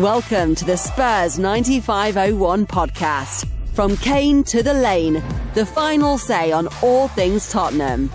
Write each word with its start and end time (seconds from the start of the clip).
Welcome 0.00 0.54
to 0.54 0.64
the 0.64 0.78
Spurs 0.78 1.38
9501 1.38 2.66
podcast. 2.66 3.46
From 3.74 3.98
Kane 3.98 4.42
to 4.44 4.62
the 4.62 4.72
lane, 4.72 5.22
the 5.52 5.66
final 5.66 6.16
say 6.16 6.52
on 6.52 6.68
all 6.82 7.08
things 7.08 7.50
Tottenham. 7.50 8.10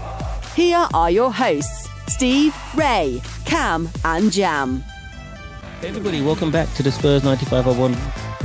Here 0.55 0.87
are 0.95 1.11
your 1.11 1.31
hosts, 1.31 1.87
Steve, 2.07 2.55
Ray, 2.73 3.21
Cam, 3.45 3.87
and 4.03 4.31
Jam. 4.31 4.83
Hey 5.79 5.89
everybody, 5.89 6.23
welcome 6.23 6.49
back 6.49 6.73
to 6.73 6.81
the 6.81 6.91
Spurs 6.91 7.23
9501 7.23 7.93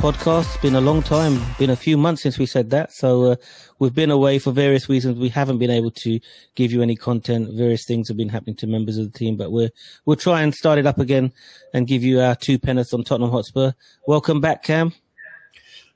podcast. 0.02 0.52
It's 0.52 0.56
been 0.58 0.74
a 0.74 0.80
long 0.82 1.02
time, 1.02 1.40
been 1.58 1.70
a 1.70 1.76
few 1.76 1.96
months 1.96 2.20
since 2.20 2.38
we 2.38 2.44
said 2.44 2.68
that. 2.70 2.92
So 2.92 3.24
uh, 3.24 3.36
we've 3.80 3.94
been 3.94 4.12
away 4.12 4.38
for 4.38 4.52
various 4.52 4.88
reasons. 4.88 5.18
We 5.18 5.30
haven't 5.30 5.58
been 5.58 5.70
able 5.70 5.90
to 5.90 6.20
give 6.54 6.70
you 6.70 6.82
any 6.82 6.94
content. 6.94 7.48
Various 7.54 7.84
things 7.84 8.06
have 8.06 8.16
been 8.16 8.28
happening 8.28 8.54
to 8.56 8.68
members 8.68 8.96
of 8.96 9.12
the 9.12 9.18
team, 9.18 9.36
but 9.36 9.50
we're 9.50 9.70
we'll 10.04 10.16
try 10.16 10.42
and 10.42 10.54
start 10.54 10.78
it 10.78 10.86
up 10.86 11.00
again 11.00 11.32
and 11.74 11.88
give 11.88 12.04
you 12.04 12.20
our 12.20 12.36
two 12.36 12.58
pennants 12.58 12.94
on 12.94 13.02
Tottenham 13.02 13.30
Hotspur. 13.30 13.72
Welcome 14.06 14.40
back, 14.40 14.62
Cam. 14.62 14.92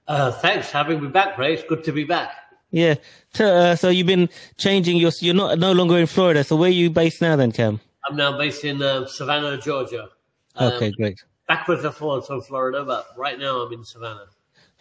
Uh, 0.09 0.33
thanks 0.33 0.71
for 0.71 0.79
having 0.79 1.01
me 1.01 1.09
back, 1.09 1.39
Ray. 1.39 1.55
It's 1.55 1.63
good 1.65 1.85
to 1.85 1.93
be 1.93 2.05
back. 2.05 2.33
Yeah. 2.71 2.97
Uh, 3.39 3.77
so 3.77 3.89
you've 3.89 4.07
been 4.07 4.29
changing 4.57 4.97
your. 4.97 5.13
You're 5.21 5.35
not 5.35 5.59
no 5.59 5.73
longer 5.73 5.97
in 5.97 6.07
Florida. 6.07 6.43
So 6.43 6.57
where 6.57 6.69
are 6.69 6.73
you 6.73 6.91
based 6.91 7.23
now, 7.23 7.37
then, 7.37 7.53
Cam? 7.53 7.81
I'm 8.07 8.17
now 8.17 8.37
based 8.37 8.65
in 8.65 8.83
uh, 8.83 9.07
Savannah, 9.07 9.57
Georgia. 9.59 10.09
Um, 10.57 10.73
okay, 10.73 10.91
great. 10.91 11.23
Backwards 11.49 11.85
and 11.85 11.95
forwards 11.95 12.27
from 12.27 12.43
Florida, 12.43 12.85
but 12.85 13.07
right 13.17 13.39
now 13.39 13.61
I'm 13.61 13.73
in 13.73 13.85
Savannah. 13.85 14.27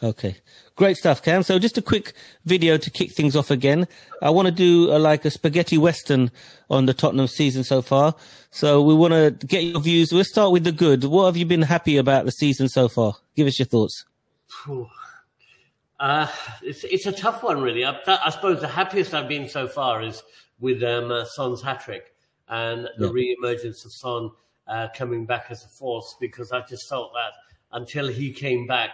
Okay, 0.04 0.36
great 0.76 0.98
stuff, 0.98 1.24
Cam. 1.24 1.44
So 1.44 1.58
just 1.58 1.78
a 1.78 1.82
quick 1.82 2.12
video 2.44 2.76
to 2.76 2.90
kick 2.90 3.14
things 3.14 3.38
off 3.38 3.50
again. 3.50 3.88
I 4.22 4.32
want 4.32 4.48
to 4.48 4.52
do 4.52 4.92
a, 4.92 5.00
like 5.00 5.24
a 5.24 5.32
spaghetti 5.32 5.78
western 5.78 6.30
on 6.70 6.88
the 6.88 6.94
Tottenham 6.94 7.28
season 7.28 7.64
so 7.64 7.82
far. 7.82 8.14
So 8.52 8.82
we 8.82 8.94
want 8.94 9.14
to 9.14 9.48
get 9.48 9.64
your 9.64 9.80
views. 9.80 10.12
We'll 10.12 10.26
start 10.26 10.52
with 10.52 10.66
the 10.66 10.74
good. 10.74 11.06
What 11.06 11.28
have 11.28 11.38
you 11.38 11.46
been 11.46 11.62
happy 11.62 11.96
about 11.96 12.26
the 12.26 12.34
season 12.34 12.68
so 12.68 12.90
far? 12.90 13.14
Give 13.38 13.48
us 13.48 13.58
your 13.58 13.66
thoughts. 13.66 14.04
Uh, 16.02 16.28
it's 16.62 16.84
it's 16.84 17.06
a 17.06 17.14
tough 17.14 17.42
one, 17.42 17.62
really. 17.62 17.86
I, 17.86 17.98
I, 18.06 18.30
suppose 18.30 18.60
the 18.60 18.68
happiest 18.68 19.14
I've 19.14 19.30
been 19.30 19.48
so 19.48 19.70
far 19.70 20.02
is 20.02 20.22
with 20.60 20.84
um, 20.84 21.12
uh, 21.12 21.24
Son's 21.24 21.62
hat 21.62 21.80
trick 21.80 22.14
and 22.50 22.90
the 22.98 23.06
yeah. 23.06 23.12
re-emergence 23.14 23.86
of 23.86 23.94
Son 23.94 24.32
uh, 24.68 24.90
coming 24.94 25.26
back 25.26 25.46
as 25.50 25.64
a 25.64 25.70
force, 25.70 26.18
because 26.20 26.52
I 26.52 26.60
just 26.62 26.90
felt 26.90 27.14
that 27.14 27.32
until 27.72 28.10
he 28.10 28.34
came 28.34 28.68
back 28.68 28.90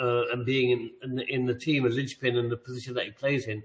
uh, 0.00 0.28
and 0.32 0.44
being 0.46 0.70
in, 0.70 0.90
in 1.02 1.14
the, 1.16 1.26
in, 1.26 1.46
the, 1.46 1.54
team, 1.54 1.84
a 1.84 1.88
linchpin 1.88 2.36
in 2.36 2.48
the 2.48 2.56
position 2.56 2.94
that 2.94 3.04
he 3.04 3.10
plays 3.10 3.46
in, 3.46 3.62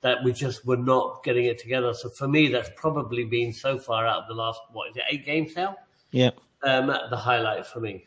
that 0.00 0.22
we 0.24 0.32
just 0.32 0.66
were 0.66 0.76
not 0.76 1.22
getting 1.22 1.44
it 1.44 1.58
together. 1.58 1.94
So 1.94 2.08
for 2.10 2.28
me, 2.28 2.48
that's 2.48 2.70
probably 2.76 3.24
been 3.24 3.52
so 3.52 3.78
far 3.78 4.06
out 4.06 4.22
of 4.22 4.28
the 4.28 4.34
last 4.34 4.60
what 4.72 4.90
is 4.90 4.96
it, 4.96 5.04
eight 5.10 5.24
games 5.24 5.54
now? 5.56 5.76
Yeah, 6.10 6.30
um, 6.62 6.86
the 6.86 7.16
highlight 7.16 7.66
for 7.66 7.80
me. 7.80 8.04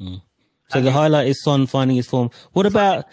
Mm. 0.00 0.22
So 0.70 0.80
the 0.80 0.90
highlight 0.90 1.28
is 1.28 1.42
Son 1.42 1.66
finding 1.66 1.96
his 1.96 2.06
form. 2.06 2.30
What 2.52 2.66
about 2.66 3.04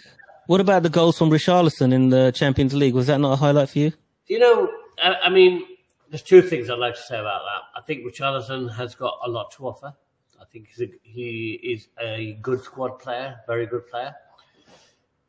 what 0.46 0.60
about 0.60 0.82
the 0.82 0.88
goals 0.88 1.16
from 1.16 1.30
Richarlison 1.30 1.92
in 1.92 2.08
the 2.08 2.32
Champions 2.32 2.74
League? 2.74 2.94
Was 2.94 3.06
that 3.06 3.18
not 3.18 3.32
a 3.32 3.36
highlight 3.36 3.70
for 3.70 3.78
you? 3.78 3.92
You 4.26 4.38
know, 4.38 4.72
I, 5.02 5.14
I 5.24 5.28
mean, 5.28 5.64
there's 6.10 6.22
two 6.22 6.42
things 6.42 6.68
I'd 6.68 6.78
like 6.78 6.94
to 6.94 7.02
say 7.02 7.18
about 7.18 7.42
that. 7.42 7.80
I 7.80 7.84
think 7.84 8.04
Richarlison 8.04 8.74
has 8.74 8.94
got 8.94 9.18
a 9.24 9.30
lot 9.30 9.52
to 9.52 9.66
offer. 9.66 9.94
I 10.42 10.44
think 10.52 10.68
he's 10.68 10.88
a, 10.88 10.90
he 11.02 11.52
is 11.62 11.88
a 12.00 12.38
good 12.42 12.62
squad 12.62 12.98
player, 12.98 13.40
very 13.46 13.66
good 13.66 13.86
player. 13.86 14.12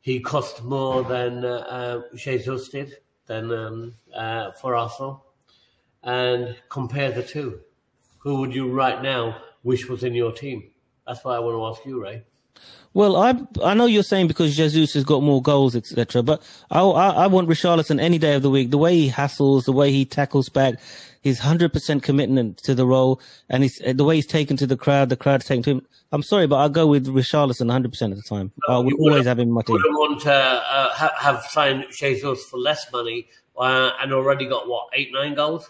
He 0.00 0.18
cost 0.18 0.64
more 0.64 1.04
than 1.04 1.44
uh, 1.44 1.48
uh, 1.68 2.02
Jesus 2.16 2.68
did 2.68 2.96
than 3.26 3.52
um, 3.52 3.94
uh, 4.14 4.50
for 4.52 4.74
Arsenal. 4.74 5.24
And 6.02 6.56
compare 6.68 7.12
the 7.12 7.22
two. 7.22 7.60
Who 8.18 8.40
would 8.40 8.54
you 8.54 8.70
right 8.70 9.02
now 9.02 9.40
wish 9.62 9.88
was 9.88 10.02
in 10.02 10.14
your 10.14 10.32
team? 10.32 10.70
That's 11.06 11.24
why 11.24 11.36
I 11.36 11.38
want 11.38 11.56
to 11.56 11.64
ask 11.64 11.86
you, 11.86 12.02
Ray. 12.02 12.24
Well, 12.94 13.16
I 13.16 13.34
I 13.62 13.74
know 13.74 13.86
you're 13.86 14.04
saying 14.04 14.28
because 14.28 14.56
Jesus 14.56 14.94
has 14.94 15.02
got 15.02 15.22
more 15.22 15.42
goals, 15.42 15.74
etc. 15.74 16.22
But 16.22 16.42
I, 16.70 16.80
I, 16.80 17.08
I 17.24 17.26
want 17.26 17.48
Richarlison 17.48 18.00
any 18.00 18.18
day 18.18 18.34
of 18.34 18.42
the 18.42 18.50
week. 18.50 18.70
The 18.70 18.78
way 18.78 18.94
he 18.96 19.10
hassles, 19.10 19.64
the 19.64 19.72
way 19.72 19.90
he 19.90 20.04
tackles 20.04 20.48
back, 20.48 20.76
his 21.20 21.40
hundred 21.40 21.72
percent 21.72 22.04
commitment 22.04 22.58
to 22.58 22.74
the 22.74 22.86
role, 22.86 23.20
and 23.50 23.64
he's, 23.64 23.78
the 23.78 24.04
way 24.04 24.16
he's 24.16 24.26
taken 24.26 24.56
to 24.58 24.66
the 24.66 24.76
crowd, 24.76 25.08
the 25.08 25.16
crowd's 25.16 25.44
taken 25.44 25.64
to 25.64 25.70
him. 25.70 25.86
I'm 26.12 26.22
sorry, 26.22 26.46
but 26.46 26.58
I 26.58 26.68
go 26.68 26.86
with 26.86 27.08
Richarlison 27.08 27.66
100 27.66 27.90
percent 27.90 28.12
of 28.12 28.22
the 28.22 28.28
time. 28.28 28.52
I 28.68 28.78
would 28.78 28.94
always 29.00 29.26
have 29.26 29.40
him 29.40 29.48
in 29.48 29.54
my 29.54 29.62
team. 29.62 29.74
Wouldn't 29.74 29.94
want 29.94 30.20
to 30.20 30.32
uh, 30.32 30.94
have, 30.94 31.12
have 31.18 31.44
signed 31.46 31.86
Jesus 31.90 32.44
for 32.44 32.58
less 32.58 32.86
money 32.92 33.28
uh, 33.58 33.90
and 34.00 34.12
already 34.12 34.46
got 34.46 34.68
what 34.68 34.86
eight 34.92 35.12
nine 35.12 35.34
goals. 35.34 35.68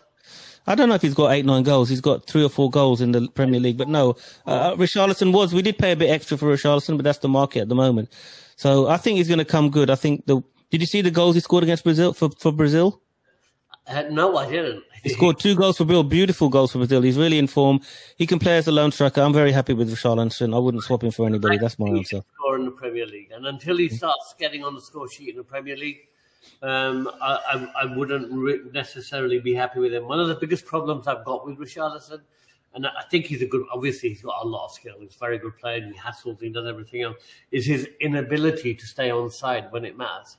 I 0.67 0.75
don't 0.75 0.89
know 0.89 0.95
if 0.95 1.03
he's 1.03 1.15
got 1.15 1.33
eight, 1.33 1.45
nine 1.45 1.63
goals. 1.63 1.89
He's 1.89 2.01
got 2.01 2.27
three 2.27 2.43
or 2.43 2.49
four 2.49 2.71
goals 2.71 3.01
in 3.01 3.13
the 3.13 3.29
Premier 3.29 3.61
League, 3.61 3.77
but 3.77 3.89
no, 3.89 4.17
uh, 4.47 4.51
uh 4.51 4.77
Richarlison 4.77 5.33
was, 5.33 5.53
we 5.53 5.63
did 5.63 5.79
pay 5.79 5.93
a 5.93 5.97
bit 5.97 6.11
extra 6.11 6.39
for 6.39 6.55
Richarlison, 6.55 6.97
but 6.97 7.05
that's 7.05 7.19
the 7.19 7.29
market 7.29 7.61
at 7.61 7.69
the 7.69 7.75
moment. 7.75 8.11
So 8.57 8.89
I 8.89 8.97
think 8.97 9.19
he's 9.19 9.29
going 9.29 9.39
to 9.39 9.45
come 9.45 9.71
good. 9.71 9.91
I 9.91 9.95
think 9.95 10.27
the, 10.27 10.43
did 10.71 10.81
you 10.81 10.87
see 10.87 11.03
the 11.03 11.11
goals 11.11 11.35
he 11.35 11.41
scored 11.41 11.65
against 11.65 11.85
Brazil 11.85 12.13
for, 12.13 12.31
for 12.39 12.53
Brazil? 12.53 13.01
Uh, 13.87 14.05
no, 14.11 14.37
I 14.37 14.51
didn't. 14.51 14.83
He 15.03 15.11
scored 15.11 15.39
two 15.39 15.55
goals 15.55 15.77
for 15.77 15.85
Brazil, 15.85 16.03
beautiful 16.03 16.49
goals 16.49 16.73
for 16.73 16.79
Brazil. 16.79 17.03
He's 17.03 17.19
really 17.19 17.39
in 17.39 17.47
form. 17.47 17.81
He 18.17 18.27
can 18.27 18.39
play 18.39 18.57
as 18.57 18.67
a 18.67 18.73
lone 18.73 18.91
striker. 18.91 19.21
I'm 19.21 19.35
very 19.35 19.53
happy 19.53 19.75
with 19.75 19.93
Richarlison. 19.93 20.55
I 20.55 20.59
wouldn't 20.59 20.83
swap 20.83 21.05
him 21.05 21.11
for 21.11 21.27
anybody. 21.27 21.59
That's 21.59 21.79
my 21.79 21.89
answer. 21.89 22.23
Score 22.37 22.57
in 22.57 22.65
the 22.65 22.71
Premier 22.71 23.05
League, 23.05 23.31
and 23.31 23.47
until 23.47 23.77
he 23.77 23.91
starts 23.91 24.35
getting 24.39 24.65
on 24.65 24.75
the 24.75 24.81
score 24.81 25.07
sheet 25.11 25.29
in 25.29 25.37
the 25.37 25.45
Premier 25.45 25.77
League, 25.77 25.99
um, 26.63 27.11
I, 27.21 27.69
I, 27.77 27.83
I, 27.83 27.97
wouldn't 27.97 28.33
re- 28.33 28.61
necessarily 28.73 29.39
be 29.39 29.55
happy 29.55 29.81
with 29.81 29.93
him. 29.93 30.07
One 30.09 30.21
of 30.21 30.29
the 30.29 30.35
biggest 30.37 30.65
problems 30.65 31.07
I've 31.07 31.25
got 31.25 31.47
with 31.47 31.59
Richarlison, 31.59 32.21
and 32.75 32.87
I 32.87 33.03
think 33.11 33.27
he's 33.27 33.43
a 33.43 33.47
good, 33.47 33.65
obviously, 33.73 34.09
he's 34.09 34.23
got 34.23 34.43
a 34.43 34.47
lot 34.47 34.67
of 34.67 34.73
skill. 34.73 34.95
He's 34.99 35.15
a 35.15 35.19
very 35.19 35.39
good 35.39 35.57
player, 35.59 35.83
and 35.83 35.93
he 35.93 35.99
hassles, 35.99 36.41
he 36.41 36.49
does 36.49 36.67
everything 36.67 37.03
else, 37.03 37.17
is 37.51 37.67
his 37.67 37.89
inability 38.01 38.75
to 38.75 38.87
stay 38.87 39.11
on 39.11 39.31
side 39.31 39.71
when 39.71 39.85
it 39.85 39.97
matters. 39.97 40.39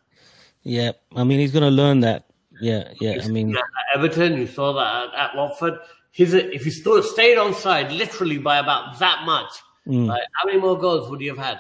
Yeah, 0.64 0.94
I 1.16 1.24
mean, 1.24 1.40
he's 1.40 1.52
going 1.52 1.64
to 1.64 1.70
learn 1.70 2.00
that. 2.02 2.26
Yeah, 2.60 2.92
yeah. 3.00 3.22
I 3.24 3.28
mean, 3.28 3.56
at 3.56 3.64
Everton, 3.94 4.38
you 4.38 4.48
saw 4.48 4.74
that 4.74 5.14
at, 5.14 5.30
at 5.30 5.36
Watford. 5.36 5.80
He's 6.12 6.34
a, 6.34 6.54
if 6.54 6.64
he 6.64 6.72
still 6.72 7.04
stayed 7.04 7.38
on 7.38 7.54
side 7.54 7.92
literally 7.92 8.38
by 8.38 8.58
about 8.58 8.98
that 9.00 9.26
much, 9.26 9.52
mm. 9.88 10.08
like, 10.08 10.24
how 10.34 10.48
many 10.48 10.60
more 10.60 10.78
goals 10.78 11.10
would 11.10 11.22
he 11.22 11.28
have 11.28 11.38
had? 11.38 11.60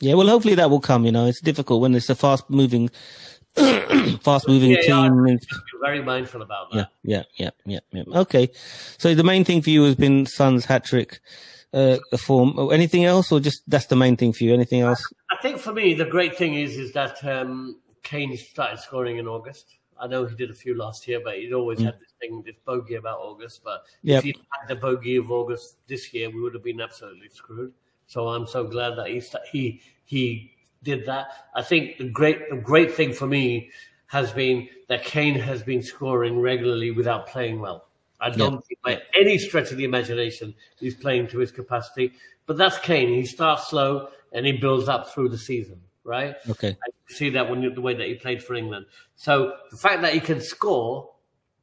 Yeah, 0.00 0.14
well, 0.14 0.28
hopefully 0.28 0.54
that 0.54 0.70
will 0.70 0.80
come. 0.80 1.04
You 1.04 1.12
know, 1.12 1.26
it's 1.26 1.40
difficult 1.40 1.80
when 1.80 1.94
it's 1.94 2.10
a 2.10 2.14
fast 2.14 2.48
moving 2.50 2.90
fast 3.54 4.48
moving 4.48 4.72
yeah, 4.72 4.80
team. 4.80 5.26
Yeah, 5.26 5.36
very 5.80 6.02
mindful 6.02 6.42
about 6.42 6.72
that. 6.72 6.90
Yeah, 7.02 7.22
yeah, 7.36 7.50
yeah, 7.64 7.78
yeah, 7.92 8.04
yeah. 8.06 8.18
Okay. 8.20 8.48
So 8.98 9.14
the 9.14 9.24
main 9.24 9.44
thing 9.44 9.62
for 9.62 9.70
you 9.70 9.84
has 9.84 9.94
been 9.94 10.26
Son's 10.26 10.64
hat 10.64 10.84
trick 10.84 11.20
uh, 11.72 11.98
form. 12.18 12.54
Oh, 12.56 12.70
anything 12.70 13.04
else, 13.04 13.30
or 13.30 13.40
just 13.40 13.62
that's 13.68 13.86
the 13.86 13.96
main 13.96 14.16
thing 14.16 14.32
for 14.32 14.44
you? 14.44 14.54
Anything 14.54 14.80
else? 14.80 15.04
I 15.30 15.36
think 15.42 15.58
for 15.58 15.72
me, 15.72 15.94
the 15.94 16.04
great 16.04 16.36
thing 16.36 16.54
is 16.54 16.76
is 16.76 16.92
that 16.92 17.24
um, 17.24 17.78
Kane 18.02 18.36
started 18.36 18.78
scoring 18.78 19.18
in 19.18 19.28
August. 19.28 19.76
I 20.00 20.08
know 20.08 20.26
he 20.26 20.34
did 20.34 20.50
a 20.50 20.54
few 20.54 20.76
last 20.76 21.06
year, 21.06 21.20
but 21.22 21.36
he'd 21.36 21.52
always 21.52 21.78
mm. 21.78 21.84
had 21.84 22.00
this 22.00 22.12
thing, 22.20 22.42
this 22.44 22.56
bogey 22.64 22.96
about 22.96 23.20
August. 23.20 23.62
But 23.62 23.84
yep. 24.02 24.18
if 24.18 24.24
he 24.24 24.36
had 24.50 24.68
the 24.68 24.76
bogey 24.76 25.16
of 25.16 25.30
August 25.30 25.76
this 25.86 26.12
year, 26.12 26.30
we 26.30 26.40
would 26.40 26.54
have 26.54 26.64
been 26.64 26.80
absolutely 26.80 27.28
screwed. 27.28 27.72
So 28.06 28.28
I'm 28.28 28.46
so 28.46 28.64
glad 28.64 28.96
that 28.96 29.08
he 29.08 29.22
he 29.50 29.80
he 30.04 30.53
did 30.84 31.06
that. 31.06 31.28
I 31.54 31.62
think 31.62 31.98
the 31.98 32.08
great 32.08 32.50
the 32.50 32.56
great 32.56 32.94
thing 32.94 33.12
for 33.12 33.26
me 33.26 33.70
has 34.06 34.32
been 34.32 34.68
that 34.88 35.04
Kane 35.04 35.34
has 35.34 35.62
been 35.62 35.82
scoring 35.82 36.38
regularly 36.38 36.90
without 36.90 37.26
playing 37.26 37.60
well. 37.60 37.88
I 38.20 38.30
don't 38.30 38.54
yeah. 38.54 38.60
think 38.60 38.82
by 38.82 39.02
any 39.18 39.38
stretch 39.38 39.70
of 39.72 39.76
the 39.76 39.84
imagination 39.84 40.54
he's 40.78 40.94
playing 40.94 41.28
to 41.28 41.38
his 41.38 41.50
capacity. 41.50 42.12
But 42.46 42.56
that's 42.56 42.78
Kane. 42.78 43.08
He 43.08 43.26
starts 43.26 43.68
slow 43.68 44.08
and 44.32 44.46
he 44.46 44.52
builds 44.52 44.88
up 44.88 45.12
through 45.12 45.30
the 45.30 45.38
season, 45.38 45.80
right? 46.04 46.36
Okay. 46.48 46.68
And 46.68 46.94
you 47.08 47.14
see 47.14 47.30
that 47.30 47.50
when 47.50 47.62
you, 47.62 47.74
the 47.74 47.80
way 47.80 47.94
that 47.94 48.06
he 48.06 48.14
played 48.14 48.42
for 48.42 48.54
England. 48.54 48.86
So 49.16 49.56
the 49.70 49.76
fact 49.76 50.02
that 50.02 50.12
he 50.12 50.20
can 50.20 50.40
score 50.40 51.10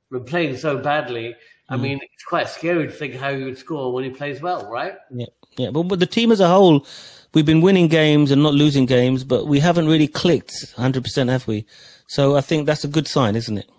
when 0.10 0.24
playing 0.24 0.58
so 0.58 0.78
badly, 0.78 1.36
I 1.72 1.78
mm. 1.78 1.82
mean, 1.82 2.00
it's 2.14 2.24
quite 2.24 2.50
scary 2.50 2.86
to 2.86 2.92
think 2.92 3.16
how 3.16 3.34
he 3.34 3.44
would 3.44 3.58
score 3.58 3.94
when 3.94 4.04
he 4.04 4.10
plays 4.10 4.42
well, 4.42 4.70
right? 4.70 4.96
Yeah, 5.10 5.26
yeah. 5.58 5.72
But, 5.72 5.84
but 5.84 6.00
the 6.00 6.06
team 6.06 6.32
as 6.32 6.42
a 6.42 6.48
whole 6.48 6.86
we've 7.34 7.46
been 7.46 7.62
winning 7.62 7.88
games 7.88 8.30
and 8.30 8.44
not 8.44 8.54
losing 8.54 8.86
games, 8.86 9.24
but 9.24 9.48
we 9.48 9.60
haven't 9.60 9.88
really 9.88 10.08
clicked 10.08 10.52
100%, 10.76 11.30
have 11.30 11.48
we? 11.48 11.66
So 12.08 12.36
I 12.36 12.42
think 12.42 12.66
that's 12.66 12.84
a 12.84 12.90
good 12.90 13.08
sign, 13.08 13.36
isn't 13.36 13.58
it? 13.58 13.70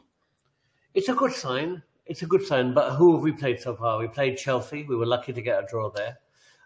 It's 0.95 1.09
a 1.09 1.15
good 1.15 1.33
sign. 1.33 1.83
It's 2.07 2.23
a 2.23 2.27
good 2.27 2.45
sign. 2.47 2.75
But 2.75 2.93
who 2.93 3.15
have 3.15 3.23
we 3.23 3.33
played 3.33 3.61
so 3.61 3.77
far? 3.77 3.99
We 3.99 4.09
played 4.09 4.37
Chelsea. 4.37 4.85
We 4.85 4.97
were 4.97 5.07
lucky 5.07 5.33
to 5.33 5.43
get 5.43 5.63
a 5.63 5.67
draw 5.67 5.91
there. 5.91 6.19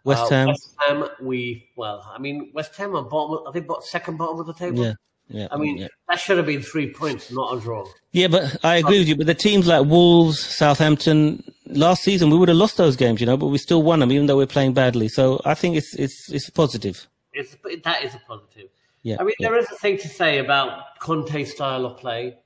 West 0.05 0.25
uh, 0.25 0.29
Ham. 0.31 0.49
Uh, 0.49 0.53
West 0.53 0.75
Ham. 0.87 1.09
We 1.21 1.69
well, 1.77 2.09
I 2.09 2.19
mean, 2.19 2.51
West 2.55 2.77
Ham 2.77 2.95
are 2.95 3.03
bottom. 3.03 3.47
I 3.49 3.53
think 3.53 3.69
second 3.83 4.17
bottom 4.17 4.39
of 4.39 4.47
the 4.47 4.55
table. 4.55 4.85
Yeah. 4.85 4.93
Yeah, 5.29 5.49
I 5.51 5.57
mean, 5.57 5.79
yeah. 5.79 5.89
that 6.09 6.21
should 6.21 6.37
have 6.37 6.47
been 6.47 6.63
three 6.63 6.93
points, 6.93 7.33
not 7.33 7.57
a 7.57 7.61
draw. 7.61 7.85
Yeah, 8.13 8.29
but 8.29 8.65
I 8.65 8.77
agree 8.77 9.01
with 9.01 9.09
you. 9.09 9.17
But 9.17 9.27
the 9.27 9.35
teams 9.35 9.67
like 9.67 9.87
Wolves, 9.87 10.39
Southampton, 10.39 11.43
last 11.67 12.05
season 12.05 12.31
we 12.31 12.39
would 12.39 12.49
have 12.49 12.57
lost 12.57 12.77
those 12.77 12.95
games, 12.95 13.21
you 13.21 13.27
know, 13.27 13.37
but 13.37 13.49
we 13.49 13.59
still 13.59 13.83
won 13.83 13.99
them, 13.99 14.13
even 14.13 14.27
though 14.27 14.37
we're 14.37 14.47
playing 14.47 14.73
badly. 14.73 15.09
So 15.09 15.41
I 15.45 15.55
think 15.55 15.77
it's 15.77 15.95
it's 15.95 16.31
it's 16.31 16.49
positive. 16.49 17.09
It's 17.33 17.57
that 17.83 18.05
is 18.05 18.15
a 18.15 18.21
positive. 18.21 18.69
Yeah, 19.03 19.17
I 19.19 19.25
mean, 19.25 19.35
yeah. 19.39 19.49
there 19.49 19.59
is 19.59 19.67
a 19.71 19.77
thing 19.77 19.99
to 19.99 20.09
say 20.09 20.39
about 20.39 20.99
Conte's 21.01 21.53
style 21.53 21.87
of 21.87 21.99
play 21.99 22.39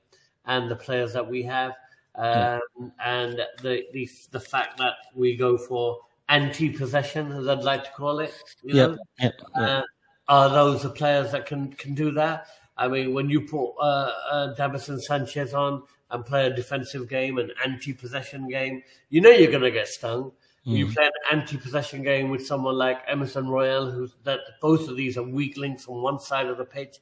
and 0.45 0.69
the 0.69 0.75
players 0.75 1.13
that 1.13 1.27
we 1.27 1.43
have, 1.43 1.71
um, 2.15 2.25
yeah. 2.25 2.59
and 3.03 3.37
the, 3.61 3.83
the 3.93 4.09
the 4.31 4.39
fact 4.39 4.77
that 4.79 4.93
we 5.15 5.35
go 5.35 5.55
for 5.55 5.99
anti-possession, 6.29 7.31
as 7.31 7.47
I'd 7.47 7.63
like 7.63 7.83
to 7.83 7.91
call 7.91 8.19
it. 8.19 8.33
You 8.63 8.73
know? 8.73 8.97
Yep, 9.19 9.33
uh, 9.55 9.81
are 10.27 10.49
those 10.49 10.81
the 10.81 10.89
players 10.89 11.31
that 11.31 11.45
can 11.45 11.73
can 11.73 11.93
do 11.93 12.11
that? 12.11 12.47
I 12.77 12.87
mean, 12.87 13.13
when 13.13 13.29
you 13.29 13.41
put 13.41 13.73
uh, 13.79 14.11
uh, 14.31 14.55
Davinson 14.55 14.99
Sanchez 14.99 15.53
on 15.53 15.83
and 16.09 16.25
play 16.25 16.47
a 16.47 16.53
defensive 16.53 17.07
game, 17.09 17.37
an 17.37 17.51
anti-possession 17.63 18.47
game, 18.47 18.83
you 19.09 19.21
know 19.21 19.29
you're 19.29 19.51
going 19.51 19.63
to 19.63 19.71
get 19.71 19.87
stung. 19.87 20.31
Mm. 20.65 20.77
You 20.77 20.87
play 20.91 21.05
an 21.05 21.39
anti-possession 21.39 22.03
game 22.03 22.29
with 22.29 22.45
someone 22.45 22.75
like 22.75 22.99
Emerson 23.07 23.47
Royal, 23.47 23.91
who's 23.91 24.15
that 24.23 24.39
both 24.61 24.87
of 24.87 24.95
these 24.95 25.17
are 25.17 25.23
weak 25.23 25.57
links 25.57 25.87
on 25.87 26.01
one 26.01 26.19
side 26.19 26.47
of 26.47 26.57
the 26.57 26.65
pitch. 26.65 26.97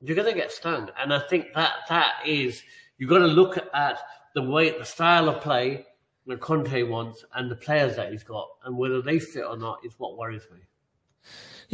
You're 0.00 0.16
going 0.16 0.32
to 0.32 0.38
get 0.38 0.52
stung, 0.52 0.90
and 0.98 1.14
I 1.14 1.20
think 1.20 1.54
that 1.54 1.72
that 1.88 2.14
is 2.26 2.62
you've 2.98 3.10
got 3.10 3.18
to 3.18 3.26
look 3.26 3.58
at 3.72 3.98
the 4.34 4.42
way 4.42 4.76
the 4.76 4.84
style 4.84 5.28
of 5.28 5.40
play 5.40 5.86
that 6.26 6.40
Conte 6.40 6.82
wants 6.82 7.24
and 7.34 7.50
the 7.50 7.56
players 7.56 7.96
that 7.96 8.10
he's 8.10 8.24
got, 8.24 8.48
and 8.64 8.76
whether 8.76 9.00
they 9.00 9.18
fit 9.18 9.44
or 9.44 9.56
not 9.56 9.78
is 9.84 9.94
what 9.98 10.18
worries 10.18 10.46
me. 10.52 10.60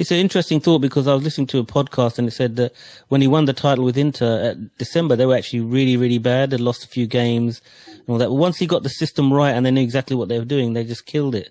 It's 0.00 0.10
an 0.10 0.16
interesting 0.16 0.60
thought 0.60 0.78
because 0.78 1.06
I 1.06 1.12
was 1.12 1.24
listening 1.24 1.48
to 1.48 1.58
a 1.58 1.62
podcast 1.62 2.18
and 2.18 2.26
it 2.26 2.30
said 2.30 2.56
that 2.56 2.72
when 3.08 3.20
he 3.20 3.26
won 3.26 3.44
the 3.44 3.52
title 3.52 3.84
with 3.84 3.98
Inter 3.98 4.40
at 4.40 4.78
December, 4.78 5.14
they 5.14 5.26
were 5.26 5.36
actually 5.36 5.60
really, 5.60 5.98
really 5.98 6.16
bad. 6.16 6.48
They 6.48 6.56
lost 6.56 6.86
a 6.86 6.88
few 6.88 7.06
games 7.06 7.60
and 7.86 8.08
all 8.08 8.16
that. 8.16 8.28
But 8.28 8.36
once 8.36 8.56
he 8.56 8.66
got 8.66 8.82
the 8.82 8.88
system 8.88 9.30
right 9.30 9.50
and 9.50 9.66
they 9.66 9.70
knew 9.70 9.82
exactly 9.82 10.16
what 10.16 10.30
they 10.30 10.38
were 10.38 10.46
doing, 10.46 10.72
they 10.72 10.84
just 10.84 11.04
killed 11.04 11.34
it 11.34 11.50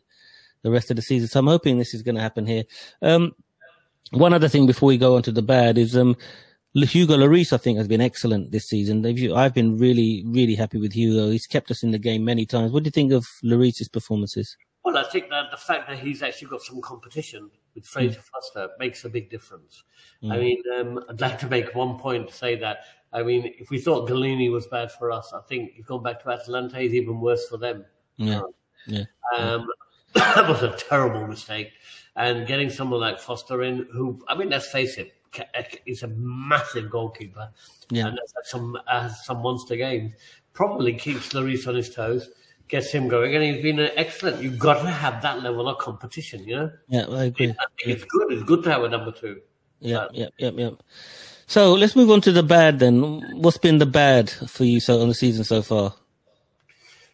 the 0.63 0.71
rest 0.71 0.89
of 0.89 0.95
the 0.95 1.03
season. 1.03 1.27
So 1.27 1.41
I'm 1.41 1.45
hoping 1.45 1.77
this 1.77 1.93
is 1.93 2.01
going 2.01 2.15
to 2.15 2.23
happen 2.23 2.47
here. 2.47 2.63
Um, 3.03 3.35
one 4.09 4.33
other 4.33 4.49
thing 4.49 4.65
before 4.65 4.87
we 4.87 4.97
go 4.97 5.15
on 5.15 5.21
to 5.21 5.31
the 5.31 5.43
bad 5.43 5.77
is, 5.77 5.95
um, 5.95 6.17
Hugo 6.73 7.17
Lloris, 7.17 7.53
I 7.53 7.57
think, 7.57 7.77
has 7.77 7.87
been 7.87 8.01
excellent 8.01 8.51
this 8.51 8.65
season. 8.65 9.05
I've 9.31 9.53
been 9.53 9.77
really, 9.77 10.23
really 10.25 10.55
happy 10.55 10.79
with 10.79 10.93
Hugo. 10.93 11.29
He's 11.29 11.45
kept 11.45 11.69
us 11.69 11.83
in 11.83 11.91
the 11.91 11.99
game 11.99 12.25
many 12.25 12.47
times. 12.47 12.71
What 12.71 12.81
do 12.81 12.87
you 12.87 12.91
think 12.91 13.11
of 13.11 13.27
Lloris's 13.43 13.89
performances? 13.89 14.57
Well, 14.91 15.05
I 15.05 15.07
think 15.07 15.29
that 15.29 15.51
the 15.51 15.57
fact 15.57 15.87
that 15.87 15.99
he's 15.99 16.23
actually 16.23 16.47
got 16.47 16.63
some 16.63 16.81
competition 16.81 17.51
with 17.75 17.85
Fraser 17.85 18.19
mm. 18.19 18.23
Forster 18.23 18.69
makes 18.79 19.05
a 19.05 19.09
big 19.09 19.29
difference. 19.29 19.83
Mm. 20.23 20.33
I 20.33 20.37
mean, 20.39 20.63
um, 20.79 21.03
I'd 21.07 21.21
like 21.21 21.37
to 21.39 21.47
make 21.47 21.75
one 21.75 21.99
point 21.99 22.29
to 22.29 22.33
say 22.33 22.55
that. 22.55 22.79
I 23.13 23.21
mean, 23.21 23.53
if 23.59 23.69
we 23.69 23.77
thought 23.77 24.09
Gollini 24.09 24.51
was 24.51 24.65
bad 24.65 24.91
for 24.91 25.11
us, 25.11 25.31
I 25.31 25.41
think 25.41 25.73
he's 25.73 25.85
gone 25.85 26.01
back 26.01 26.23
to 26.23 26.31
Atalanta, 26.31 26.79
he's 26.79 26.95
even 26.95 27.21
worse 27.21 27.47
for 27.47 27.57
them. 27.57 27.85
Yeah. 28.17 28.41
yeah. 28.87 29.03
Um, 29.37 29.67
that 30.13 30.49
was 30.49 30.63
a 30.63 30.71
terrible 30.71 31.27
mistake. 31.27 31.71
And 32.15 32.47
getting 32.47 32.71
someone 32.71 32.99
like 32.99 33.19
Forster 33.19 33.61
in, 33.61 33.87
who, 33.91 34.19
I 34.27 34.35
mean, 34.35 34.49
let's 34.49 34.71
face 34.71 34.97
it, 34.97 35.13
he's 35.85 36.01
a 36.01 36.07
massive 36.07 36.89
goalkeeper. 36.89 37.51
Yeah. 37.91 38.07
And 38.07 38.17
has 38.17 38.49
some, 38.49 38.75
has 38.87 39.23
some 39.23 39.43
monster 39.43 39.75
games. 39.75 40.13
Probably 40.53 40.93
keeps 40.93 41.29
Lloris 41.29 41.67
on 41.67 41.75
his 41.75 41.93
toes 41.93 42.31
gets 42.69 42.91
him 42.91 43.07
going, 43.07 43.35
and 43.35 43.43
he's 43.43 43.61
been 43.61 43.79
an 43.79 43.91
excellent. 43.95 44.41
You've 44.41 44.59
got 44.59 44.81
to 44.81 44.89
have 44.89 45.21
that 45.21 45.41
level 45.43 45.67
of 45.67 45.79
competition, 45.79 46.43
you 46.47 46.55
know. 46.55 46.71
Yeah, 46.87 47.05
I 47.09 47.25
agree. 47.25 47.49
I 47.49 47.65
think 47.77 47.97
it's 47.97 48.03
good. 48.05 48.31
It's 48.31 48.43
good 48.43 48.63
to 48.63 48.71
have 48.71 48.83
a 48.83 48.89
number 48.89 49.11
two. 49.11 49.41
Yeah, 49.79 50.07
yeah, 50.11 50.27
yeah, 50.37 50.51
yeah. 50.53 50.69
So 51.47 51.73
let's 51.73 51.95
move 51.95 52.11
on 52.11 52.21
to 52.21 52.31
the 52.31 52.43
bad 52.43 52.79
then. 52.79 53.21
What's 53.41 53.57
been 53.57 53.79
the 53.79 53.85
bad 53.85 54.29
for 54.29 54.65
you 54.65 54.79
so 54.79 55.01
on 55.01 55.07
the 55.07 55.15
season 55.15 55.43
so 55.43 55.61
far? 55.61 55.95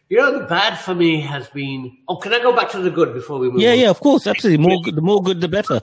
You 0.08 0.18
know, 0.18 0.38
the 0.38 0.46
bad 0.46 0.76
for 0.76 0.94
me 0.94 1.20
has 1.20 1.48
been. 1.48 1.96
Oh, 2.06 2.16
can 2.16 2.32
I 2.32 2.38
go 2.40 2.54
back 2.54 2.70
to 2.72 2.78
the 2.78 2.90
good 2.90 3.14
before 3.14 3.38
we 3.38 3.50
move? 3.50 3.60
Yeah, 3.60 3.72
on? 3.72 3.78
yeah, 3.78 3.90
of 3.90 4.00
course, 4.00 4.26
absolutely. 4.26 4.62
More, 4.62 4.80
good, 4.82 4.94
the 4.94 5.02
more 5.02 5.22
good, 5.22 5.40
the 5.40 5.48
better. 5.48 5.80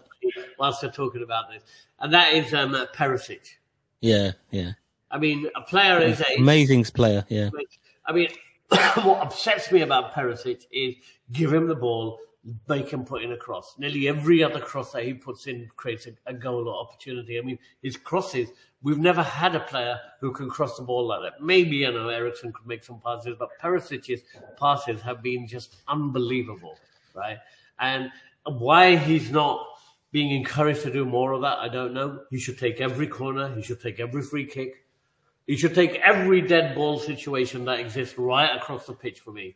Whilst 0.58 0.84
we're 0.84 0.92
talking 0.92 1.24
about 1.24 1.50
this, 1.50 1.64
and 2.00 2.14
that 2.14 2.34
is 2.34 2.54
um, 2.54 2.74
Perisic. 2.96 3.56
Yeah, 4.02 4.31
yeah. 4.52 4.74
I 5.10 5.18
mean, 5.18 5.48
a 5.56 5.62
player 5.62 6.00
is 6.00 6.22
a 6.22 6.40
amazing 6.40 6.84
player. 6.86 7.26
Yeah. 7.30 7.50
I 8.06 8.14
mean, 8.14 8.30
what 9.04 9.22
upsets 9.22 9.72
me 9.72 9.81
about 9.81 10.14
Perisic 10.14 10.66
is 10.72 10.96
give 11.31 11.54
him 11.54 11.68
the 11.68 11.75
ball, 11.75 12.20
make 12.68 12.90
him 12.90 13.06
put 13.06 13.24
in 13.24 13.31
a 13.31 13.38
cross. 13.38 13.75
Nearly 13.78 14.08
every 14.08 14.44
other 14.44 14.60
cross 14.60 14.92
that 14.92 15.04
he 15.04 15.14
puts 15.14 15.48
in 15.48 15.70
creates 15.75 16.08
a, 16.08 16.12
a 16.25 16.34
goal 16.34 16.68
or 16.68 16.80
opportunity. 16.80 17.38
I 17.38 17.42
mean, 17.42 17.60
his 17.81 17.98
crosses, 17.98 18.50
we've 18.81 19.00
never 19.00 19.24
had 19.24 19.56
a 19.56 19.60
player 19.62 20.00
who 20.20 20.31
can 20.31 20.50
cross 20.50 20.78
the 20.78 20.84
ball 20.84 21.08
like 21.08 21.22
that. 21.22 21.44
Maybe, 21.44 21.78
you 21.78 21.92
know, 21.92 22.10
Eriksen 22.10 22.52
could 22.52 22.68
make 22.68 22.84
some 22.84 23.00
passes, 23.00 23.36
but 23.38 23.50
Perisic's 23.62 24.24
passes 24.58 25.02
have 25.02 25.22
been 25.22 25.48
just 25.48 25.78
unbelievable, 25.88 26.78
right? 27.16 27.38
And 27.80 28.12
why 28.46 28.98
he's 28.98 29.31
not 29.31 29.66
being 30.12 30.31
encouraged 30.31 30.84
to 30.84 30.92
do 30.92 31.06
more 31.06 31.31
of 31.31 31.42
that, 31.42 31.58
I 31.58 31.68
don't 31.68 31.94
know. 31.94 32.22
He 32.30 32.40
should 32.40 32.60
take 32.60 32.81
every 32.81 33.08
corner, 33.08 33.54
he 33.56 33.64
should 33.64 33.81
take 33.81 34.00
every 34.00 34.22
free 34.22 34.46
kick. 34.46 34.82
He 35.48 35.57
should 35.57 35.75
take 35.75 35.95
every 35.95 36.42
dead 36.42 36.75
ball 36.75 37.00
situation 37.00 37.66
that 37.66 37.80
exists 37.80 38.18
right 38.18 38.56
across 38.56 38.86
the 38.86 38.94
pitch 38.94 39.19
for 39.19 39.31
me. 39.31 39.56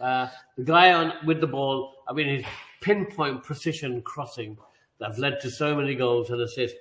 Uh, 0.00 0.28
the 0.56 0.64
guy 0.64 0.92
on 0.92 1.12
with 1.26 1.40
the 1.40 1.46
ball, 1.46 1.94
I 2.08 2.12
mean, 2.12 2.28
his 2.28 2.44
pinpoint 2.80 3.42
precision 3.42 4.02
crossing 4.02 4.56
that 4.98 5.10
have 5.10 5.18
led 5.18 5.40
to 5.40 5.50
so 5.50 5.76
many 5.76 5.94
goals 5.94 6.30
and 6.30 6.40
assists, 6.40 6.78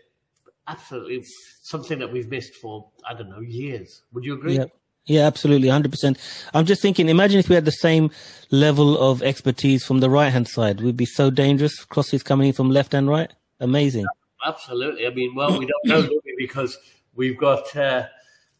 absolutely 0.68 1.24
something 1.62 2.00
that 2.00 2.12
we've 2.12 2.30
missed 2.30 2.56
for 2.56 2.90
I 3.07 3.13
don't 3.13 3.30
know 3.30 3.42
years. 3.42 4.04
Would 4.13 4.25
you 4.25 4.34
agree? 4.34 4.57
Yeah. 4.57 4.66
Yeah, 5.07 5.28
absolutely, 5.28 5.68
hundred 5.68 5.92
percent. 5.92 6.18
I'm 6.56 6.66
just 6.66 6.81
thinking. 6.81 7.10
Imagine 7.10 7.38
if 7.38 7.48
we 7.48 7.54
had 7.54 7.66
the 7.66 7.72
same 7.72 8.10
level 8.50 8.98
of 8.98 9.22
expertise 9.22 9.86
from 9.86 10.00
the 10.00 10.10
right 10.10 10.30
hand 10.30 10.48
side. 10.48 10.81
We'd 10.81 10.98
be 10.98 11.06
so 11.06 11.30
dangerous. 11.30 11.86
Crosses 11.86 12.24
coming 12.24 12.48
in 12.48 12.54
from 12.54 12.72
left 12.72 12.96
and 12.96 13.07
right. 13.07 13.31
Amazing. 13.60 14.07
Absolutely. 14.44 15.06
I 15.06 15.12
mean, 15.12 15.36
well, 15.36 15.60
we 15.60 15.68
don't 15.68 15.86
know 15.86 16.19
because 16.40 16.80
we've 17.13 17.38
got 17.38 17.75
uh, 17.75 18.07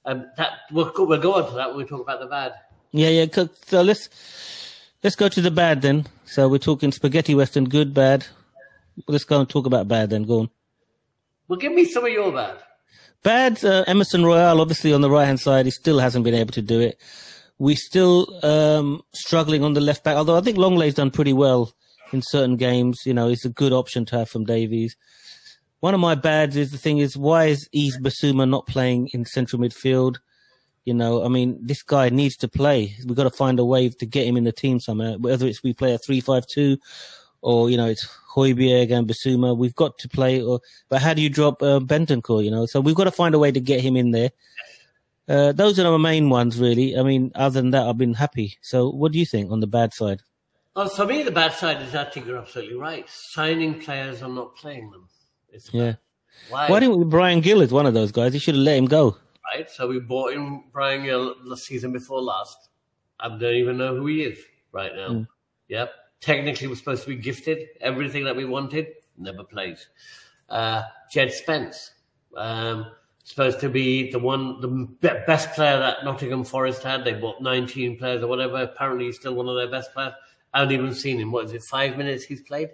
um, 0.06 0.26
that 0.38 0.60
we'll 0.72 0.92
go, 0.92 1.06
we'll 1.06 1.22
go 1.22 1.36
on 1.36 1.50
to 1.50 1.56
that 1.56 1.70
when 1.70 1.78
we 1.78 1.86
talk 1.86 2.02
about 2.02 2.20
the 2.20 2.28
bad. 2.28 2.54
Yeah, 2.92 3.10
yeah. 3.10 3.26
So 3.66 3.82
let's 3.82 4.10
let's 5.04 5.16
go 5.16 5.30
to 5.30 5.42
the 5.42 5.52
bad 5.52 5.82
then. 5.82 6.06
So 6.26 6.48
we're 6.48 6.58
talking 6.58 6.92
spaghetti 6.92 7.36
western, 7.36 7.66
good, 7.66 7.94
bad. 7.94 8.26
Let's 9.08 9.26
go 9.26 9.40
and 9.40 9.50
talk 9.50 9.66
about 9.66 9.88
bad 9.88 10.10
then. 10.10 10.24
Go 10.24 10.42
on. 10.42 10.50
Well, 11.48 11.60
give 11.60 11.74
me 11.74 11.86
some 11.86 12.06
of 12.06 12.12
your 12.12 12.32
bad. 12.32 12.58
Bad. 13.24 13.64
Uh, 13.64 13.84
Emerson 13.88 14.26
Royal, 14.26 14.62
obviously 14.62 14.94
on 14.94 15.02
the 15.02 15.10
right 15.10 15.26
hand 15.26 15.40
side, 15.40 15.66
he 15.66 15.72
still 15.72 16.00
hasn't 16.00 16.24
been 16.24 16.34
able 16.34 16.54
to 16.54 16.62
do 16.62 16.80
it. 16.80 17.00
We're 17.58 17.76
still 17.76 18.28
um, 18.46 19.02
struggling 19.14 19.64
on 19.64 19.74
the 19.74 19.82
left 19.82 20.04
back. 20.04 20.16
Although 20.16 20.38
I 20.38 20.42
think 20.42 20.58
Lenglet's 20.58 20.96
done 20.96 21.12
pretty 21.12 21.34
well 21.34 21.74
in 22.14 22.22
certain 22.22 22.56
games. 22.56 23.02
You 23.06 23.14
know, 23.14 23.30
it's 23.30 23.46
a 23.46 23.50
good 23.50 23.74
option 23.74 24.06
to 24.06 24.20
have 24.20 24.30
from 24.30 24.46
Davies. 24.46 24.96
One 25.86 25.94
of 25.94 26.00
my 26.00 26.16
bads 26.16 26.58
is 26.58 26.72
the 26.72 26.80
thing 26.80 26.98
is 26.98 27.16
why 27.16 27.46
is 27.46 27.70
Yves 27.72 28.00
Bissouma 28.00 28.50
not 28.50 28.66
playing 28.66 29.10
in 29.14 29.24
central 29.24 29.62
midfield? 29.62 30.16
You 30.84 30.96
know, 30.96 31.24
I 31.24 31.28
mean, 31.28 31.60
this 31.62 31.84
guy 31.84 32.10
needs 32.10 32.36
to 32.38 32.48
play. 32.48 32.96
We've 33.06 33.16
got 33.16 33.26
to 33.26 33.30
find 33.30 33.60
a 33.60 33.66
way 33.66 33.90
to 33.90 34.06
get 34.08 34.26
him 34.26 34.36
in 34.36 34.46
the 34.46 34.52
team 34.52 34.80
somewhere. 34.80 35.20
Whether 35.20 35.46
it's 35.46 35.62
we 35.62 35.74
play 35.74 35.94
a 35.94 36.00
three-five-two, 36.00 36.80
or 37.44 37.70
you 37.70 37.78
know, 37.78 37.86
it's 37.86 38.04
Højbjerg 38.34 38.98
and 38.98 39.08
Bissouma. 39.08 39.56
We've 39.56 39.76
got 39.76 40.00
to 40.00 40.10
play. 40.10 40.42
Or 40.42 40.60
but 40.90 41.04
how 41.04 41.14
do 41.14 41.22
you 41.22 41.30
drop 41.30 41.62
uh, 41.62 41.80
Bentancur? 41.80 42.44
You 42.44 42.50
know, 42.50 42.66
so 42.66 42.82
we've 42.82 42.96
got 42.96 43.04
to 43.04 43.12
find 43.12 43.36
a 43.36 43.40
way 43.40 43.52
to 43.52 43.60
get 43.60 43.80
him 43.80 43.96
in 43.96 44.10
there. 44.10 44.32
Uh, 45.30 45.52
those 45.52 45.78
are 45.78 45.84
the 45.84 46.00
main 46.00 46.32
ones, 46.32 46.60
really. 46.60 46.98
I 46.98 47.04
mean, 47.04 47.32
other 47.36 47.62
than 47.62 47.70
that, 47.70 47.88
I've 47.88 48.00
been 48.00 48.16
happy. 48.16 48.58
So, 48.64 48.90
what 48.90 49.12
do 49.12 49.20
you 49.20 49.26
think 49.28 49.52
on 49.52 49.60
the 49.60 49.68
bad 49.68 49.94
side? 49.94 50.24
Well, 50.76 50.90
for 50.90 51.06
me, 51.06 51.22
the 51.22 51.30
bad 51.30 51.54
side 51.54 51.80
is 51.84 51.94
I 51.94 52.06
think 52.06 52.26
you're 52.26 52.40
absolutely 52.40 52.76
right. 52.76 53.08
Signing 53.08 53.80
players 53.80 54.24
and 54.24 54.34
not 54.34 54.56
playing 54.56 54.90
them. 54.90 55.10
It's 55.56 55.74
yeah. 55.74 55.96
Why? 56.50 56.70
Why 56.70 56.80
didn't 56.80 57.00
we, 57.00 57.06
Bryan 57.06 57.42
Gil 57.42 57.62
is 57.62 57.72
one 57.72 57.86
of 57.86 57.94
those 57.94 58.12
guys? 58.12 58.34
You 58.34 58.40
should 58.40 58.56
have 58.56 58.64
let 58.64 58.78
him 58.78 58.86
go. 58.86 59.18
Right. 59.54 59.70
So 59.70 59.88
we 59.88 60.00
bought 60.00 60.34
him 60.34 60.66
Bryan 60.72 61.04
Gil 61.04 61.36
the 61.48 61.58
season 61.58 61.92
before 61.92 62.22
last. 62.22 62.70
I 63.20 63.30
don't 63.30 63.44
even 63.44 63.78
know 63.78 63.96
who 63.96 64.08
he 64.08 64.24
is 64.24 64.38
right 64.72 64.94
now. 64.94 65.10
Mm. 65.10 65.28
Yep. 65.70 65.92
Technically, 66.20 66.68
we're 66.68 66.76
supposed 66.76 67.04
to 67.04 67.10
be 67.10 67.16
gifted 67.16 67.68
everything 67.82 68.26
that 68.26 68.36
we 68.36 68.46
wanted. 68.46 68.88
Never 69.18 69.44
plays. 69.44 69.88
Uh, 70.50 70.84
Jed 71.10 71.32
Spence. 71.32 71.92
Um, 72.36 72.88
supposed 73.24 73.60
to 73.62 73.70
be 73.70 74.12
the 74.12 74.20
one, 74.20 74.60
the 74.62 75.18
best 75.26 75.54
player 75.54 75.80
that 75.80 76.04
Nottingham 76.04 76.44
Forest 76.44 76.84
had. 76.84 77.06
They 77.06 77.14
bought 77.14 77.42
19 77.42 77.98
players 77.98 78.22
or 78.22 78.28
whatever. 78.28 78.62
Apparently, 78.62 79.06
he's 79.06 79.16
still 79.16 79.36
one 79.36 79.48
of 79.48 79.56
their 79.56 79.70
best 79.70 79.94
players. 79.94 80.14
I 80.54 80.60
haven't 80.60 80.74
even 80.74 80.94
seen 80.94 81.20
him. 81.20 81.32
What 81.32 81.46
is 81.46 81.54
it? 81.54 81.64
Five 81.64 81.98
minutes 81.98 82.26
he's 82.26 82.42
played. 82.42 82.72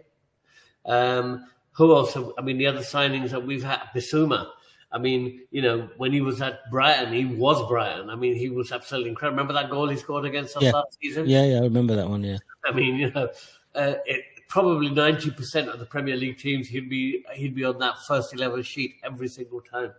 Um, 0.86 1.46
who 1.74 1.96
else? 1.96 2.14
Have, 2.14 2.32
I 2.38 2.42
mean, 2.42 2.58
the 2.58 2.68
other 2.68 2.80
signings 2.80 3.32
that 3.32 3.46
we've 3.46 3.64
had, 3.64 3.82
Bissouma. 3.96 4.48
I 4.92 4.98
mean, 4.98 5.42
you 5.52 5.62
know, 5.62 5.90
when 5.98 6.12
he 6.12 6.20
was 6.20 6.42
at 6.42 6.70
Brighton, 6.70 7.14
he 7.14 7.26
was 7.26 7.66
Brighton. 7.70 8.10
I 8.10 8.16
mean, 8.16 8.36
he 8.36 8.50
was 8.50 8.74
absolutely 8.74 9.10
incredible. 9.10 9.38
Remember 9.38 9.54
that 9.54 9.70
goal 9.70 9.88
he 9.88 9.96
scored 9.96 10.26
against 10.26 10.58
us 10.58 10.64
yeah. 10.64 10.72
last 10.72 10.98
season? 11.02 11.28
Yeah, 11.28 11.46
yeah, 11.46 11.58
I 11.60 11.62
remember 11.62 11.96
that 11.96 12.10
one. 12.10 12.24
Yeah. 12.24 12.38
I 12.66 12.74
mean, 12.74 12.96
you 12.96 13.10
know, 13.12 13.30
uh, 13.74 13.94
it, 14.06 14.26
probably 14.50 14.90
ninety 14.90 15.32
percent 15.32 15.70
of 15.70 15.80
the 15.80 15.86
Premier 15.86 16.18
League 16.18 16.38
teams, 16.38 16.68
he'd 16.68 16.90
be 16.90 17.24
he'd 17.34 17.56
be 17.56 17.64
on 17.64 17.80
that 17.80 18.00
first 18.06 18.34
eleven 18.34 18.62
sheet 18.64 18.96
every 19.02 19.30
single 19.30 19.62
time. 19.62 19.94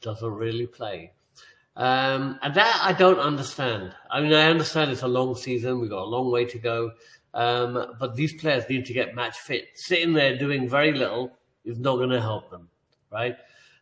Doesn't 0.00 0.32
really 0.32 0.68
play. 0.68 1.12
Um, 1.74 2.38
and 2.42 2.54
that 2.54 2.80
I 2.82 2.92
don't 2.92 3.18
understand. 3.18 3.92
I 4.10 4.20
mean, 4.20 4.32
I 4.32 4.50
understand 4.50 4.92
it's 4.92 5.02
a 5.02 5.08
long 5.08 5.34
season. 5.34 5.80
We've 5.80 5.90
got 5.90 6.02
a 6.02 6.10
long 6.10 6.30
way 6.30 6.44
to 6.44 6.58
go. 6.58 6.92
Um, 7.34 7.96
but 7.98 8.16
these 8.16 8.32
players 8.32 8.68
need 8.68 8.86
to 8.86 8.92
get 8.92 9.14
match 9.14 9.38
fit. 9.38 9.68
Sitting 9.74 10.12
there 10.12 10.38
doing 10.38 10.68
very 10.68 10.92
little 10.92 11.32
is 11.64 11.78
not 11.78 11.96
going 11.96 12.10
to 12.10 12.20
help 12.20 12.50
them, 12.50 12.68
right? 13.12 13.36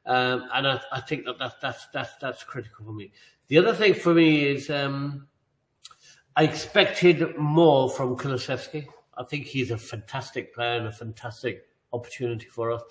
Um, 0.04 0.48
and 0.54 0.66
I, 0.68 0.80
I, 0.92 1.00
think 1.00 1.24
that 1.24 1.38
that's, 1.38 1.86
that's, 1.92 2.16
that's, 2.20 2.44
critical 2.44 2.84
for 2.84 2.92
me. 2.92 3.12
The 3.48 3.58
other 3.58 3.74
thing 3.74 3.94
for 3.94 4.14
me 4.14 4.44
is 4.44 4.70
um, 4.70 5.26
I 6.36 6.44
expected 6.44 7.36
more 7.36 7.90
from 7.90 8.16
Kulusevski. 8.16 8.86
I 9.16 9.24
think 9.24 9.46
he's 9.46 9.70
a 9.70 9.78
fantastic 9.78 10.54
player 10.54 10.78
and 10.78 10.86
a 10.86 10.92
fantastic 10.92 11.66
opportunity 11.92 12.46
for 12.46 12.70
us. 12.70 12.82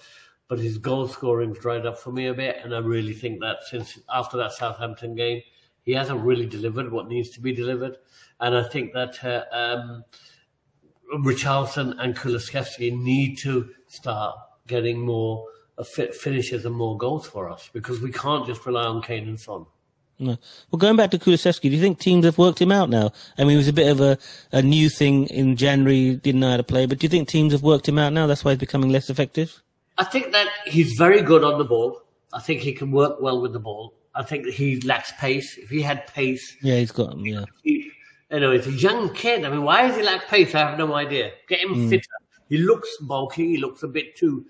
But 0.48 0.60
his 0.60 0.78
goal 0.78 1.08
scoring's 1.08 1.60
dried 1.60 1.86
up 1.86 1.98
for 1.98 2.12
me 2.12 2.28
a 2.28 2.34
bit, 2.34 2.58
and 2.64 2.76
I 2.76 2.80
really 2.80 3.14
think 3.14 3.40
that 3.40 3.64
since 3.68 3.98
after 4.14 4.38
that 4.38 4.52
Southampton 4.52 5.16
game, 5.16 5.42
he 5.84 5.92
hasn't 5.94 6.22
really 6.22 6.46
delivered 6.46 6.92
what 6.92 7.08
needs 7.08 7.30
to 7.32 7.42
be 7.42 7.54
delivered. 7.54 7.98
And 8.40 8.56
I 8.56 8.64
think 8.64 8.94
that 8.94 9.24
uh, 9.24 9.44
um, 9.56 10.04
Richarlison 11.14 11.96
and 12.00 12.16
Kulusevski 12.16 12.98
need 12.98 13.38
to 13.40 13.70
start 13.88 14.36
getting 14.68 15.00
more 15.00 15.46
uh, 15.78 15.84
finishes 15.84 16.66
and 16.66 16.76
more 16.76 16.98
goals 16.98 17.28
for 17.28 17.50
us 17.50 17.70
because 17.74 18.02
we 18.02 18.12
can't 18.12 18.46
just 18.46 18.66
rely 18.66 18.86
on 18.86 19.02
Kane 19.02 19.28
and 19.28 19.40
Son. 19.40 19.66
No. 20.18 20.38
Well, 20.72 20.78
going 20.78 20.96
back 20.96 21.12
to 21.12 21.20
Kulusevski, 21.20 21.64
do 21.64 21.70
you 21.70 21.82
think 21.82 22.00
teams 22.00 22.24
have 22.26 22.38
worked 22.38 22.62
him 22.62 22.72
out 22.72 22.90
now? 22.90 23.12
I 23.38 23.44
mean, 23.44 23.56
it 23.56 23.58
was 23.58 23.68
a 23.68 23.74
bit 23.74 23.90
of 23.90 24.00
a, 24.00 24.18
a 24.54 24.62
new 24.62 24.90
thing 24.90 25.28
in 25.28 25.58
January, 25.58 26.16
didn't 26.16 26.40
know 26.40 26.52
how 26.52 26.58
to 26.58 26.64
play, 26.64 26.86
but 26.86 27.00
do 27.00 27.06
you 27.06 27.10
think 27.10 27.28
teams 27.28 27.52
have 27.52 27.64
worked 27.64 27.88
him 27.88 28.00
out 28.00 28.14
now? 28.14 28.26
That's 28.26 28.46
why 28.46 28.52
he's 28.52 28.60
becoming 28.60 28.90
less 28.90 29.10
effective? 29.10 29.62
I 29.98 30.06
think 30.06 30.32
that 30.32 30.48
he's 30.66 30.94
very 30.98 31.22
good 31.22 31.44
on 31.44 31.58
the 31.58 31.66
ball. 31.66 32.02
I 32.34 32.40
think 32.40 32.62
he 32.62 32.74
can 32.74 32.92
work 32.92 33.22
well 33.22 33.42
with 33.42 33.54
the 33.54 33.60
ball. 33.60 33.94
I 34.14 34.24
think 34.24 34.46
that 34.46 34.54
he 34.54 34.80
lacks 34.82 35.12
pace. 35.20 35.58
If 35.58 35.70
he 35.70 35.82
had 35.82 36.08
pace, 36.08 36.56
yeah, 36.62 36.78
he's 36.78 36.92
got 36.92 37.14
him, 37.14 37.26
yeah. 37.26 37.44
He, 37.64 37.75
you 38.32 38.40
know, 38.40 38.52
he's 38.52 38.68
a 38.68 38.72
young 38.72 39.14
kid. 39.14 39.46
I 39.46 39.50
mean, 39.50 39.64
why 39.64 39.88
is 39.88 39.96
he 39.96 40.04
lack 40.04 40.28
pace? 40.28 40.56
I 40.56 40.70
have 40.70 40.78
no 40.78 40.94
idea. 40.94 41.32
Get 41.48 41.60
him 41.60 41.76
mm. 41.76 41.90
fitter. 41.90 42.08
He 42.50 42.58
looks 42.58 42.90
bulky. 43.02 43.48
He 43.52 43.58
looks 43.58 43.84
a 43.84 43.88
bit 43.88 44.16
too 44.16 44.46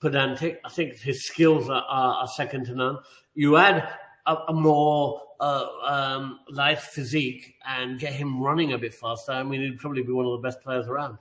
pedantic. 0.00 0.60
I 0.64 0.68
think 0.68 0.96
his 0.96 1.24
skills 1.24 1.68
are, 1.68 1.84
are, 1.88 2.14
are 2.22 2.28
second 2.28 2.66
to 2.66 2.74
none. 2.74 2.98
You 3.34 3.56
add 3.56 3.88
a, 4.26 4.36
a 4.48 4.52
more 4.52 5.20
uh, 5.40 5.66
um, 5.86 6.40
light 6.50 6.80
physique 6.80 7.54
and 7.66 7.98
get 7.98 8.12
him 8.12 8.42
running 8.42 8.72
a 8.72 8.78
bit 8.78 8.94
faster, 8.94 9.32
I 9.32 9.42
mean, 9.42 9.60
he'd 9.60 9.78
probably 9.78 10.02
be 10.02 10.12
one 10.12 10.26
of 10.26 10.32
the 10.32 10.38
best 10.46 10.60
players 10.62 10.86
around. 10.86 11.18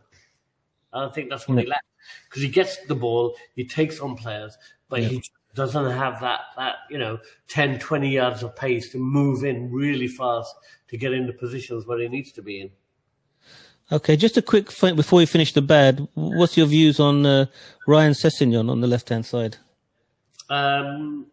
I 0.94 1.10
think 1.10 1.30
that's 1.30 1.48
what 1.48 1.58
he 1.60 1.66
lacks 1.66 1.88
because 2.30 2.44
he 2.44 2.50
gets 2.50 2.78
the 2.86 2.96
ball, 2.96 3.36
he 3.56 3.66
takes 3.66 4.00
on 4.00 4.16
players, 4.16 4.58
but 4.90 5.02
yeah. 5.02 5.10
he 5.10 5.24
doesn't 5.56 5.92
have 5.92 6.20
that, 6.22 6.42
that, 6.58 6.76
you 6.90 6.98
know, 6.98 7.20
10, 7.48 7.80
20 7.80 8.10
yards 8.10 8.44
of 8.44 8.56
pace 8.56 8.92
to 8.92 8.98
move 8.98 9.44
in 9.44 9.72
really 9.72 10.08
fast 10.08 10.56
to 10.88 10.98
get 10.98 11.14
into 11.14 11.34
positions 11.34 11.86
where 11.86 12.00
he 12.00 12.08
needs 12.08 12.32
to 12.34 12.42
be 12.42 12.62
in. 12.62 12.72
Okay, 13.92 14.16
just 14.16 14.38
a 14.38 14.42
quick 14.42 14.72
thing 14.72 14.96
before 14.96 15.18
we 15.18 15.26
finish 15.26 15.54
the 15.54 15.62
bad. 15.62 16.08
What's 16.16 16.58
your 16.58 16.68
views 16.68 17.00
on 17.00 17.26
uh, 17.26 17.46
Ryan 17.86 18.14
Sessegnon 18.14 18.70
on 18.70 18.82
the 18.82 18.88
left 18.88 19.10
hand 19.10 19.26
side? 19.26 19.58
Um, 20.50 21.28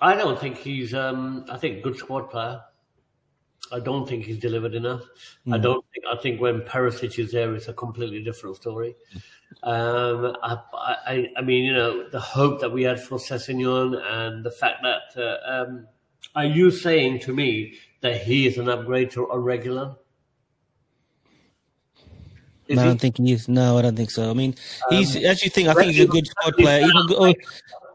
I 0.00 0.14
don't 0.14 0.38
think 0.38 0.56
he's. 0.58 0.94
Um, 0.94 1.44
I 1.50 1.58
think 1.58 1.82
good 1.82 1.96
squad 1.96 2.30
player. 2.30 2.62
I 3.72 3.80
don't 3.80 4.08
think 4.08 4.24
he's 4.24 4.38
delivered 4.38 4.74
enough. 4.74 5.02
Mm. 5.46 5.54
I 5.54 5.58
don't. 5.58 5.84
I 6.10 6.16
think 6.16 6.40
when 6.40 6.60
Perisic 6.62 7.18
is 7.18 7.32
there, 7.32 7.54
it's 7.54 7.68
a 7.68 7.72
completely 7.72 8.22
different 8.22 8.56
story. 8.56 8.96
Um, 9.62 10.36
I, 10.42 10.58
I, 10.74 11.32
I, 11.36 11.42
mean, 11.42 11.64
you 11.64 11.72
know, 11.72 12.08
the 12.08 12.20
hope 12.20 12.60
that 12.60 12.70
we 12.70 12.82
had 12.82 13.00
for 13.00 13.18
Sessegnon 13.18 14.00
and 14.00 14.44
the 14.44 14.50
fact 14.50 14.82
that 14.82 15.20
uh, 15.20 15.64
um, 15.64 15.86
are 16.34 16.44
you 16.44 16.70
saying 16.70 17.20
to 17.20 17.34
me 17.34 17.74
that 18.00 18.22
he 18.22 18.46
is 18.46 18.58
an 18.58 18.68
upgrade 18.68 19.10
to 19.12 19.26
a 19.26 19.38
regular? 19.38 19.96
no, 22.68 22.82
I 22.82 22.84
don't 22.84 23.00
think 23.00 23.16
he 23.16 23.32
is. 23.32 23.48
No, 23.48 23.78
I 23.78 23.82
don't 23.82 23.96
think 23.96 24.10
so. 24.10 24.30
I 24.30 24.34
mean, 24.34 24.54
he's 24.90 25.16
um, 25.16 25.24
as 25.24 25.42
you 25.42 25.50
think. 25.50 25.68
I 25.68 25.74
think 25.74 25.92
he's 25.92 26.04
a 26.04 26.06
good 26.06 26.26
squad 26.26 26.54
player. 26.56 26.86
Even, 26.86 27.34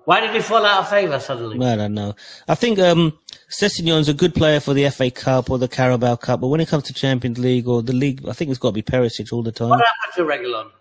why 0.06 0.20
did 0.20 0.32
he 0.34 0.42
fall 0.42 0.66
out 0.66 0.82
of 0.82 0.90
favour 0.90 1.20
suddenly? 1.20 1.66
I 1.66 1.76
don't 1.76 1.94
know. 1.94 2.16
I 2.48 2.56
think 2.56 2.80
um, 2.80 3.18
Sessegnon's 3.50 4.10
a 4.10 4.14
good 4.14 4.36
player 4.36 4.60
for 4.60 4.74
the 4.74 4.90
FA 4.90 5.10
Cup 5.10 5.50
or 5.50 5.58
the 5.58 5.68
Carabao 5.68 6.18
Cup, 6.18 6.42
but 6.42 6.48
when 6.48 6.60
it 6.60 6.68
comes 6.68 6.84
to 6.84 6.94
Champions 6.94 7.40
League 7.40 7.68
or 7.68 7.82
the 7.82 7.94
league, 7.94 8.28
I 8.28 8.34
think 8.34 8.50
it's 8.52 8.60
got 8.60 8.70
to 8.70 8.74
be 8.74 8.82
Perisic 8.82 9.32
all 9.32 9.44
the 9.44 9.52
time. 9.52 9.70
What 9.70 9.82
happened 9.82 10.14
to 10.16 10.24
Reguilon? 10.24 10.72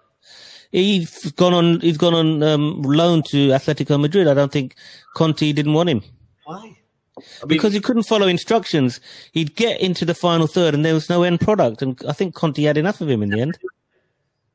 He's 0.72 1.30
gone 1.32 1.52
on. 1.52 1.80
He's 1.80 1.98
gone 1.98 2.14
on 2.14 2.42
um, 2.42 2.80
loan 2.82 3.22
to 3.24 3.48
Atletico 3.48 4.00
Madrid. 4.00 4.26
I 4.26 4.34
don't 4.34 4.50
think 4.50 4.74
Conte 5.14 5.52
didn't 5.52 5.74
want 5.74 5.90
him. 5.90 6.02
Why? 6.44 6.56
I 6.56 7.20
mean, 7.20 7.48
because 7.48 7.74
he 7.74 7.80
couldn't 7.80 8.04
follow 8.04 8.26
instructions. 8.26 8.98
He'd 9.32 9.54
get 9.54 9.82
into 9.82 10.06
the 10.06 10.14
final 10.14 10.46
third, 10.46 10.72
and 10.74 10.82
there 10.82 10.94
was 10.94 11.10
no 11.10 11.24
end 11.24 11.42
product. 11.42 11.82
And 11.82 12.00
I 12.08 12.14
think 12.14 12.34
Conte 12.34 12.62
had 12.62 12.78
enough 12.78 13.02
of 13.02 13.10
him 13.10 13.22
in 13.22 13.30
the 13.30 13.40
end. 13.40 13.58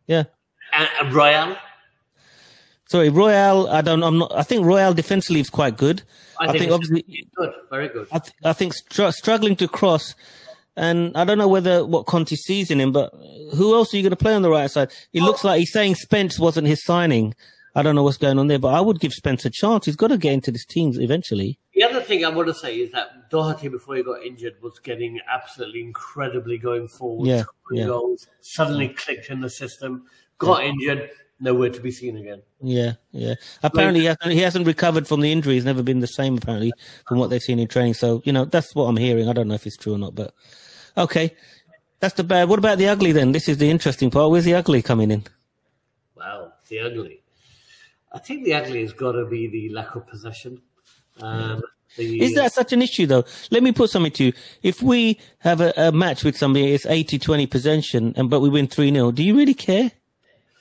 Yeah. 0.09 0.23
And 0.71 1.13
Royal. 1.13 1.57
Sorry, 2.89 3.09
Royal. 3.09 3.69
I 3.69 3.81
don't. 3.81 4.03
I'm 4.03 4.19
not. 4.19 4.31
I 4.35 4.43
think 4.43 4.65
Royal 4.65 4.93
defensively 4.93 5.41
is 5.41 5.49
quite 5.49 5.77
good. 5.77 6.03
I, 6.39 6.45
I 6.45 6.47
think, 6.47 6.59
think 6.59 6.71
obviously 6.71 7.27
good, 7.35 7.53
very 7.69 7.89
good. 7.89 8.07
I, 8.11 8.19
th- 8.19 8.33
I 8.45 8.53
think 8.53 8.73
str- 8.73 9.09
struggling 9.09 9.55
to 9.57 9.67
cross, 9.67 10.15
and 10.75 11.15
I 11.17 11.25
don't 11.25 11.37
know 11.37 11.47
whether 11.47 11.85
what 11.85 12.05
Conte 12.05 12.35
sees 12.35 12.71
in 12.71 12.79
him, 12.79 12.91
but 12.91 13.11
who 13.55 13.75
else 13.75 13.93
are 13.93 13.97
you 13.97 14.03
going 14.03 14.11
to 14.11 14.15
play 14.15 14.33
on 14.33 14.41
the 14.41 14.49
right 14.49 14.71
side? 14.71 14.91
It 15.13 15.21
looks 15.21 15.43
like 15.43 15.59
he's 15.59 15.73
saying 15.73 15.95
Spence 15.95 16.39
wasn't 16.39 16.67
his 16.67 16.83
signing. 16.83 17.33
I 17.75 17.83
don't 17.83 17.93
know 17.93 18.01
what's 18.01 18.17
going 18.17 18.39
on 18.39 18.47
there, 18.47 18.57
but 18.57 18.73
I 18.73 18.81
would 18.81 18.99
give 18.99 19.13
Spence 19.13 19.45
a 19.45 19.51
chance. 19.51 19.85
He's 19.85 19.95
got 19.95 20.07
to 20.07 20.17
get 20.17 20.33
into 20.33 20.51
this 20.51 20.65
team 20.65 20.93
eventually. 20.95 21.59
The 21.75 21.83
other 21.83 22.01
thing 22.01 22.25
I 22.25 22.29
want 22.29 22.47
to 22.47 22.53
say 22.55 22.75
is 22.77 22.91
that 22.93 23.29
Doherty, 23.29 23.67
before 23.67 23.95
he 23.95 24.01
got 24.01 24.23
injured, 24.23 24.55
was 24.63 24.79
getting 24.79 25.19
absolutely 25.31 25.81
incredibly 25.81 26.57
going 26.57 26.87
forward. 26.87 27.27
Yeah, 27.27 27.43
yeah. 27.71 27.85
Goals, 27.85 28.25
suddenly 28.41 28.89
clicked 28.89 29.29
in 29.29 29.41
the 29.41 29.49
system, 29.49 30.05
got 30.39 30.63
yeah. 30.63 30.69
injured, 30.69 31.11
nowhere 31.39 31.69
to 31.69 31.79
be 31.79 31.91
seen 31.91 32.17
again. 32.17 32.41
Yeah, 32.61 32.93
yeah. 33.11 33.35
Apparently, 33.63 34.01
like, 34.01 34.01
he, 34.01 34.07
hasn't, 34.07 34.33
he 34.33 34.41
hasn't 34.41 34.67
recovered 34.67 35.07
from 35.07 35.21
the 35.21 35.31
injury. 35.31 35.55
He's 35.55 35.65
never 35.65 35.83
been 35.83 35.99
the 35.99 36.07
same, 36.07 36.37
apparently, 36.37 36.73
from 37.07 37.19
what 37.19 37.29
they've 37.29 37.41
seen 37.41 37.59
in 37.59 37.67
training. 37.67 37.93
So, 37.93 38.21
you 38.25 38.33
know, 38.33 38.45
that's 38.45 38.73
what 38.75 38.85
I'm 38.85 38.97
hearing. 38.97 39.29
I 39.29 39.33
don't 39.33 39.47
know 39.47 39.55
if 39.55 39.67
it's 39.67 39.77
true 39.77 39.93
or 39.93 39.97
not, 39.97 40.15
but 40.15 40.33
okay. 40.97 41.35
That's 41.99 42.13
the 42.13 42.23
bad. 42.23 42.47
What 42.47 42.59
about 42.59 42.77
the 42.77 42.87
ugly 42.87 43.11
then? 43.11 43.31
This 43.31 43.49
is 43.49 43.57
the 43.57 43.69
interesting 43.69 44.11
part. 44.11 44.29
Where's 44.29 44.45
the 44.45 44.53
ugly 44.53 44.81
coming 44.81 45.09
in? 45.09 45.23
Wow, 46.15 46.53
the 46.69 46.79
ugly. 46.79 47.23
I 48.13 48.19
think 48.19 48.45
the 48.45 48.53
ugly 48.53 48.81
has 48.81 48.93
got 48.93 49.13
to 49.13 49.25
be 49.25 49.47
the 49.47 49.69
lack 49.69 49.95
of 49.95 50.05
possession. 50.05 50.61
Um, 51.19 51.61
the, 51.95 52.21
is 52.21 52.35
that 52.35 52.53
such 52.53 52.73
an 52.73 52.81
issue 52.81 53.07
though? 53.07 53.25
Let 53.49 53.63
me 53.63 53.71
put 53.71 53.89
something 53.89 54.11
to 54.13 54.25
you. 54.25 54.33
If 54.61 54.81
we 54.81 55.19
have 55.39 55.61
a, 55.61 55.73
a 55.75 55.91
match 55.91 56.23
with 56.23 56.37
somebody, 56.37 56.73
it's 56.73 56.85
80-20 56.85 57.49
possession, 57.49 58.13
and 58.15 58.29
but 58.29 58.41
we 58.41 58.49
win 58.49 58.67
3-0, 58.67 59.15
do 59.15 59.23
you 59.23 59.35
really 59.35 59.53
care? 59.55 59.91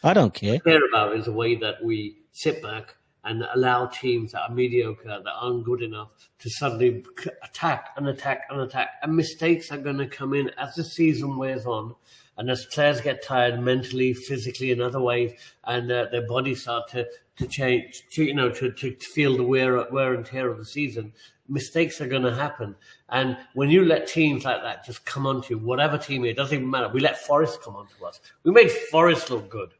I 0.06 0.14
don't 0.14 0.32
care. 0.32 0.54
I 0.54 0.58
care 0.58 0.86
about 0.88 1.16
is 1.16 1.24
the 1.24 1.32
way 1.32 1.56
that 1.56 1.82
we 1.84 2.18
sit 2.30 2.62
back 2.62 2.94
and 3.24 3.44
allow 3.56 3.86
teams 3.86 4.30
that 4.32 4.42
are 4.48 4.54
mediocre, 4.54 5.20
that 5.24 5.32
aren't 5.40 5.64
good 5.64 5.82
enough, 5.82 6.12
to 6.38 6.48
suddenly 6.48 7.04
attack 7.42 7.88
and 7.96 8.06
attack 8.06 8.42
and 8.48 8.60
attack. 8.60 8.90
And 9.02 9.16
mistakes 9.16 9.72
are 9.72 9.78
going 9.78 9.98
to 9.98 10.06
come 10.06 10.32
in 10.32 10.50
as 10.58 10.76
the 10.76 10.84
season 10.84 11.36
wears 11.36 11.66
on. 11.66 11.96
And 12.38 12.48
as 12.48 12.66
players 12.66 13.00
get 13.00 13.24
tired 13.24 13.58
mentally, 13.58 14.14
physically, 14.14 14.70
in 14.70 14.80
other 14.80 15.00
ways, 15.00 15.32
and 15.64 15.90
uh, 15.90 16.06
their 16.12 16.28
bodies 16.28 16.62
start 16.62 16.88
to, 16.90 17.08
to 17.38 17.48
change, 17.48 18.04
to, 18.12 18.22
you 18.22 18.34
know, 18.34 18.50
to, 18.50 18.70
to 18.70 18.94
feel 18.94 19.36
the 19.36 19.42
wear, 19.42 19.90
wear 19.90 20.14
and 20.14 20.24
tear 20.24 20.48
of 20.48 20.58
the 20.58 20.64
season, 20.64 21.12
mistakes 21.48 22.00
are 22.00 22.06
going 22.06 22.22
to 22.22 22.34
happen. 22.34 22.76
And 23.08 23.36
when 23.54 23.70
you 23.70 23.84
let 23.84 24.06
teams 24.06 24.44
like 24.44 24.62
that 24.62 24.84
just 24.84 25.04
come 25.04 25.26
onto 25.26 25.54
you, 25.54 25.58
whatever 25.58 25.98
team 25.98 26.24
it 26.24 26.36
doesn't 26.36 26.56
even 26.56 26.70
matter. 26.70 26.90
We 26.90 27.00
let 27.00 27.18
Forest 27.26 27.60
come 27.62 27.74
onto 27.74 28.04
us. 28.04 28.20
We 28.44 28.52
made 28.52 28.70
Forest 28.70 29.30
look 29.30 29.48
good 29.48 29.70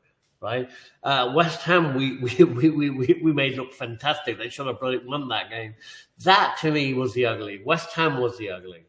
right? 0.40 0.68
Uh, 1.02 1.32
West 1.34 1.62
Ham, 1.62 1.94
we, 1.94 2.18
we, 2.44 2.44
we, 2.44 2.90
we, 2.90 3.20
we 3.22 3.32
made 3.32 3.56
look 3.56 3.72
fantastic. 3.72 4.38
They 4.38 4.48
should 4.48 4.66
have 4.66 4.78
probably 4.78 4.98
won 4.98 5.28
that 5.28 5.50
game. 5.50 5.74
That 6.24 6.56
to 6.60 6.70
me 6.70 6.94
was 6.94 7.14
the 7.14 7.26
ugly. 7.26 7.62
West 7.64 7.92
Ham 7.92 8.18
was 8.18 8.38
the 8.38 8.50
ugly. 8.50 8.84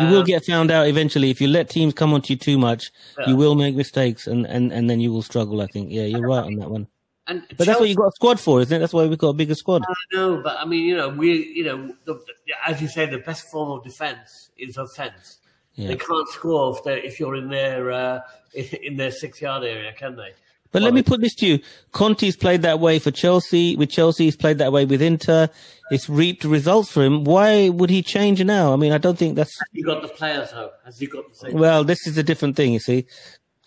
you 0.00 0.06
will 0.06 0.20
um, 0.20 0.26
get 0.26 0.44
found 0.44 0.70
out 0.70 0.86
eventually 0.86 1.30
if 1.30 1.40
you 1.40 1.48
let 1.48 1.68
teams 1.68 1.94
come 1.94 2.12
onto 2.12 2.32
you 2.32 2.38
too 2.38 2.58
much. 2.58 2.90
Yeah. 3.18 3.30
You 3.30 3.36
will 3.36 3.54
make 3.54 3.74
mistakes, 3.74 4.26
and, 4.26 4.46
and, 4.46 4.72
and 4.72 4.88
then 4.88 5.00
you 5.00 5.12
will 5.12 5.22
struggle. 5.22 5.60
I 5.60 5.66
think. 5.66 5.90
Yeah, 5.90 6.04
you're 6.04 6.26
right 6.26 6.44
on 6.44 6.56
that 6.56 6.70
one. 6.70 6.88
And 7.26 7.42
but 7.56 7.64
Chelsea, 7.64 7.66
that's 7.66 7.80
what 7.80 7.88
you 7.88 7.96
got 7.96 8.08
a 8.08 8.12
squad 8.12 8.40
for, 8.40 8.60
isn't 8.60 8.76
it? 8.76 8.80
That's 8.80 8.92
why 8.92 9.06
we've 9.06 9.16
got 9.16 9.28
a 9.28 9.34
bigger 9.34 9.54
squad. 9.54 9.82
I 9.88 10.16
know, 10.16 10.42
but 10.42 10.58
I 10.58 10.66
mean, 10.66 10.84
you 10.84 10.96
know, 10.96 11.08
we, 11.08 11.46
you 11.54 11.64
know, 11.64 11.94
the, 12.04 12.22
as 12.66 12.82
you 12.82 12.88
say, 12.88 13.06
the 13.06 13.18
best 13.18 13.50
form 13.50 13.70
of 13.70 13.82
defense 13.82 14.50
is 14.58 14.76
offense. 14.76 15.38
Yeah. 15.74 15.88
They 15.88 15.96
can't 15.96 16.28
score 16.28 16.78
if, 16.78 17.04
if 17.04 17.18
you're 17.18 17.36
in 17.36 17.48
their 17.48 17.90
uh, 17.90 18.20
in 18.54 18.96
their 18.96 19.10
six 19.10 19.40
yard 19.40 19.64
area, 19.64 19.92
can 19.92 20.16
they? 20.16 20.34
But 20.74 20.82
let 20.82 20.92
me 20.92 21.04
put 21.04 21.20
this 21.20 21.36
to 21.36 21.46
you. 21.46 21.60
Conte's 21.92 22.34
played 22.36 22.62
that 22.62 22.80
way 22.80 22.98
for 22.98 23.12
Chelsea. 23.12 23.76
With 23.76 23.90
Chelsea, 23.90 24.24
he's 24.24 24.34
played 24.34 24.58
that 24.58 24.72
way 24.72 24.84
with 24.84 25.00
Inter. 25.00 25.48
It's 25.92 26.08
reaped 26.08 26.42
results 26.42 26.90
for 26.90 27.04
him. 27.04 27.22
Why 27.22 27.68
would 27.68 27.90
he 27.90 28.02
change 28.02 28.42
now? 28.42 28.72
I 28.72 28.76
mean, 28.76 28.90
I 28.90 28.98
don't 28.98 29.16
think 29.16 29.36
that's. 29.36 29.56
Has 29.56 29.68
he 29.72 29.82
got 29.82 30.02
the 30.02 30.08
players, 30.08 30.50
though? 30.50 30.72
Has 30.84 30.98
he 30.98 31.06
got 31.06 31.28
the 31.28 31.34
same? 31.36 31.52
Well, 31.52 31.84
this 31.84 32.08
is 32.08 32.18
a 32.18 32.24
different 32.24 32.56
thing, 32.56 32.72
you 32.72 32.80
see. 32.80 33.06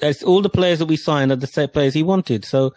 It's 0.01 0.21
all 0.21 0.41
the 0.41 0.49
players 0.49 0.79
that 0.79 0.87
we 0.87 0.97
signed 0.97 1.31
are 1.31 1.37
the 1.37 1.47
same 1.47 1.69
players 1.69 1.93
he 1.93 2.03
wanted. 2.03 2.43
So 2.43 2.73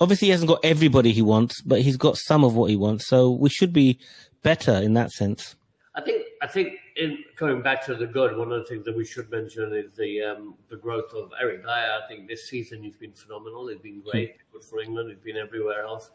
obviously 0.00 0.26
he 0.26 0.32
hasn't 0.32 0.48
got 0.48 0.64
everybody 0.64 1.12
he 1.12 1.22
wants, 1.22 1.60
but 1.60 1.82
he's 1.82 1.96
got 1.96 2.18
some 2.18 2.42
of 2.42 2.56
what 2.56 2.68
he 2.68 2.76
wants. 2.76 3.06
So 3.06 3.30
we 3.30 3.48
should 3.48 3.72
be 3.72 4.00
better 4.42 4.72
in 4.72 4.94
that 4.94 5.12
sense. 5.12 5.54
I 5.94 6.00
think 6.00 6.24
I 6.40 6.46
think 6.46 6.78
in 6.96 7.18
going 7.36 7.60
back 7.60 7.84
to 7.86 7.94
the 7.94 8.06
good, 8.06 8.36
one 8.36 8.50
of 8.50 8.60
the 8.60 8.64
things 8.64 8.84
that 8.86 8.96
we 8.96 9.04
should 9.04 9.30
mention 9.30 9.74
is 9.74 9.92
the 9.94 10.22
um, 10.22 10.54
the 10.70 10.76
growth 10.76 11.12
of 11.12 11.30
Eric 11.38 11.62
Dier. 11.62 11.70
I 11.70 12.06
think 12.08 12.28
this 12.28 12.48
season 12.48 12.82
he's 12.82 12.96
been 12.96 13.12
phenomenal. 13.12 13.68
He's 13.68 13.78
been 13.78 14.00
great, 14.00 14.32
hmm. 14.32 14.56
good 14.56 14.64
for 14.64 14.80
England. 14.80 15.10
He's 15.10 15.18
been 15.18 15.36
everywhere 15.36 15.82
else. 15.82 16.10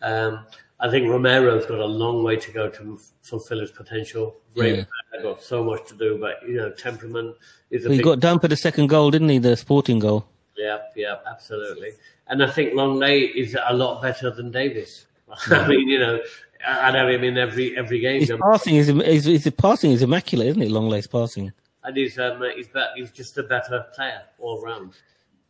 Um, 0.00 0.46
I 0.80 0.88
think 0.90 1.08
Romero's 1.08 1.66
got 1.66 1.80
a 1.80 1.84
long 1.84 2.22
way 2.22 2.36
to 2.36 2.52
go 2.52 2.70
to 2.70 2.98
fulfill 3.22 3.60
his 3.60 3.70
potential. 3.70 4.36
Great 4.54 4.86
yeah. 5.12 5.22
got 5.22 5.42
so 5.42 5.62
much 5.62 5.86
to 5.88 5.94
do, 5.94 6.16
but 6.18 6.36
you 6.48 6.56
know, 6.56 6.70
temperament 6.70 7.36
is. 7.70 7.84
he 7.84 8.00
got 8.00 8.20
done 8.20 8.38
for 8.38 8.48
the 8.48 8.56
second 8.56 8.86
goal, 8.86 9.10
didn't 9.10 9.28
he? 9.28 9.38
The 9.38 9.56
sporting 9.56 9.98
goal. 9.98 10.26
Yeah, 10.56 10.78
yeah, 10.96 11.16
absolutely. 11.30 11.92
And 12.28 12.42
I 12.42 12.50
think 12.50 12.72
Lenglet 12.72 13.34
is 13.34 13.56
a 13.68 13.74
lot 13.74 14.00
better 14.00 14.30
than 14.30 14.50
Davies. 14.50 15.06
I 15.50 15.66
mean, 15.68 15.88
you 15.88 15.98
know, 15.98 16.20
I 16.66 16.90
know 16.90 17.08
him 17.08 17.24
in 17.24 17.38
every 17.38 17.76
every 17.76 18.00
game. 18.00 18.20
His 18.20 18.32
passing 18.40 18.76
is, 18.76 18.88
is, 18.88 19.26
is 19.26 19.52
passing 19.56 19.92
is 19.92 20.02
immaculate, 20.02 20.48
isn't 20.48 20.62
it? 20.62 20.70
Lenglet's 20.70 21.06
passing. 21.06 21.52
And 21.84 21.96
he's 21.96 22.18
um, 22.18 22.42
he's 22.56 22.68
better, 22.68 22.90
he's 22.96 23.10
just 23.10 23.38
a 23.38 23.42
better 23.42 23.86
player 23.94 24.22
all 24.38 24.62
round. 24.62 24.94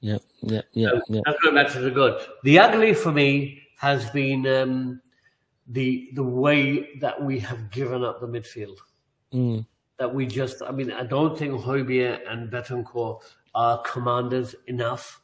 Yeah, 0.01 0.19
yeah, 0.43 0.63
yeah. 0.73 0.91
So, 0.91 1.03
yeah. 1.09 1.21
That's 1.25 1.41
going 1.41 1.55
back 1.55 1.73
to 1.73 1.81
the 1.81 1.91
good. 1.91 2.21
The 2.45 2.59
ugly 2.59 2.95
for 2.95 3.13
me 3.13 3.63
has 3.79 4.09
been 4.11 4.47
um, 4.47 5.01
the 5.67 6.11
the 6.15 6.23
way 6.23 6.95
that 7.01 7.21
we 7.21 7.39
have 7.41 7.71
given 7.71 8.05
up 8.05 8.21
the 8.21 8.29
midfield. 8.29 8.77
Mm. 9.33 9.67
That 9.99 10.15
we 10.15 10.27
just, 10.27 10.63
I 10.63 10.71
mean, 10.71 10.93
I 10.93 11.03
don't 11.03 11.37
think 11.37 11.61
Højbjerg 11.61 12.21
and 12.31 12.49
Bentancur 12.53 13.21
are 13.55 13.83
commanders 13.83 14.55
enough 14.69 15.21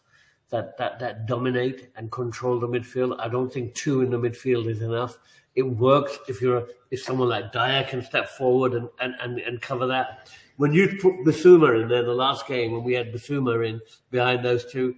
that, 0.50 0.76
that, 0.78 0.98
that 0.98 1.26
dominate 1.26 1.90
and 1.96 2.10
control 2.10 2.58
the 2.58 2.66
midfield. 2.66 3.16
I 3.20 3.28
don't 3.28 3.52
think 3.52 3.74
two 3.74 4.00
in 4.02 4.10
the 4.10 4.18
midfield 4.18 4.66
is 4.66 4.82
enough. 4.82 5.16
It 5.56 5.62
works 5.62 6.18
if 6.28 6.40
you're 6.40 6.66
if 6.90 7.02
someone 7.02 7.28
like 7.28 7.52
Dier 7.52 7.84
can 7.88 8.02
step 8.02 8.28
forward 8.28 8.74
and, 8.74 8.88
and, 9.00 9.14
and, 9.20 9.38
and 9.38 9.60
cover 9.60 9.86
that. 9.86 10.28
When 10.56 10.72
you 10.72 10.98
put 11.00 11.14
Bissouma 11.24 11.82
in 11.82 11.88
there 11.88 12.04
the 12.04 12.14
last 12.14 12.46
game, 12.46 12.72
when 12.72 12.84
we 12.84 12.94
had 12.94 13.12
Bissouma 13.12 13.68
in 13.68 13.80
behind 14.10 14.44
those 14.44 14.64
two, 14.70 14.94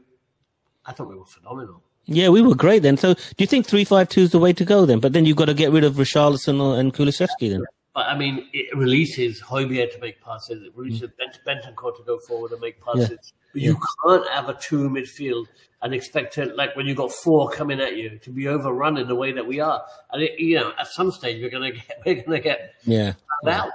I 0.84 0.92
thought 0.92 1.08
we 1.08 1.16
were 1.16 1.24
phenomenal. 1.24 1.82
Yeah, 2.04 2.28
we 2.28 2.40
were 2.40 2.54
great 2.54 2.82
then. 2.82 2.96
So 2.96 3.14
do 3.14 3.20
you 3.38 3.46
think 3.46 3.66
three 3.66 3.84
five 3.84 4.08
two 4.08 4.22
is 4.22 4.30
the 4.30 4.38
way 4.38 4.52
to 4.52 4.64
go 4.64 4.86
then? 4.86 5.00
But 5.00 5.12
then 5.12 5.24
you've 5.26 5.36
got 5.36 5.46
to 5.46 5.54
get 5.54 5.72
rid 5.72 5.84
of 5.84 5.94
Richarlison 5.94 6.78
and 6.78 6.94
Kulusevski 6.94 7.50
then. 7.50 7.64
But 7.96 8.08
I 8.08 8.14
mean, 8.14 8.46
it 8.52 8.76
releases 8.76 9.40
Højbjerg 9.40 9.90
to 9.94 9.98
make 10.00 10.20
passes. 10.20 10.62
It 10.62 10.72
releases 10.76 11.08
mm. 11.08 11.44
Bentancur 11.46 11.96
to 11.96 12.02
go 12.02 12.18
forward 12.18 12.52
and 12.52 12.60
make 12.60 12.78
passes. 12.84 13.08
Yeah. 13.10 13.16
But 13.54 13.62
yeah. 13.62 13.68
you 13.68 13.78
can't 14.04 14.28
have 14.28 14.50
a 14.50 14.54
two 14.60 14.90
midfield 14.90 15.46
and 15.80 15.94
expect 15.94 16.34
to, 16.34 16.44
like 16.54 16.76
when 16.76 16.84
you've 16.84 16.98
got 16.98 17.10
four 17.10 17.48
coming 17.48 17.80
at 17.80 17.96
you, 17.96 18.18
to 18.18 18.30
be 18.30 18.48
overrun 18.48 18.98
in 18.98 19.08
the 19.08 19.14
way 19.14 19.32
that 19.32 19.46
we 19.46 19.60
are. 19.60 19.82
And 20.12 20.22
it, 20.22 20.38
you 20.38 20.56
know, 20.56 20.74
at 20.78 20.88
some 20.88 21.10
stage 21.10 21.40
we're 21.40 21.48
gonna 21.48 21.72
get 21.72 22.02
we're 22.04 22.22
gonna 22.22 22.40
get 22.40 22.74
yeah. 22.84 23.14
out. 23.48 23.70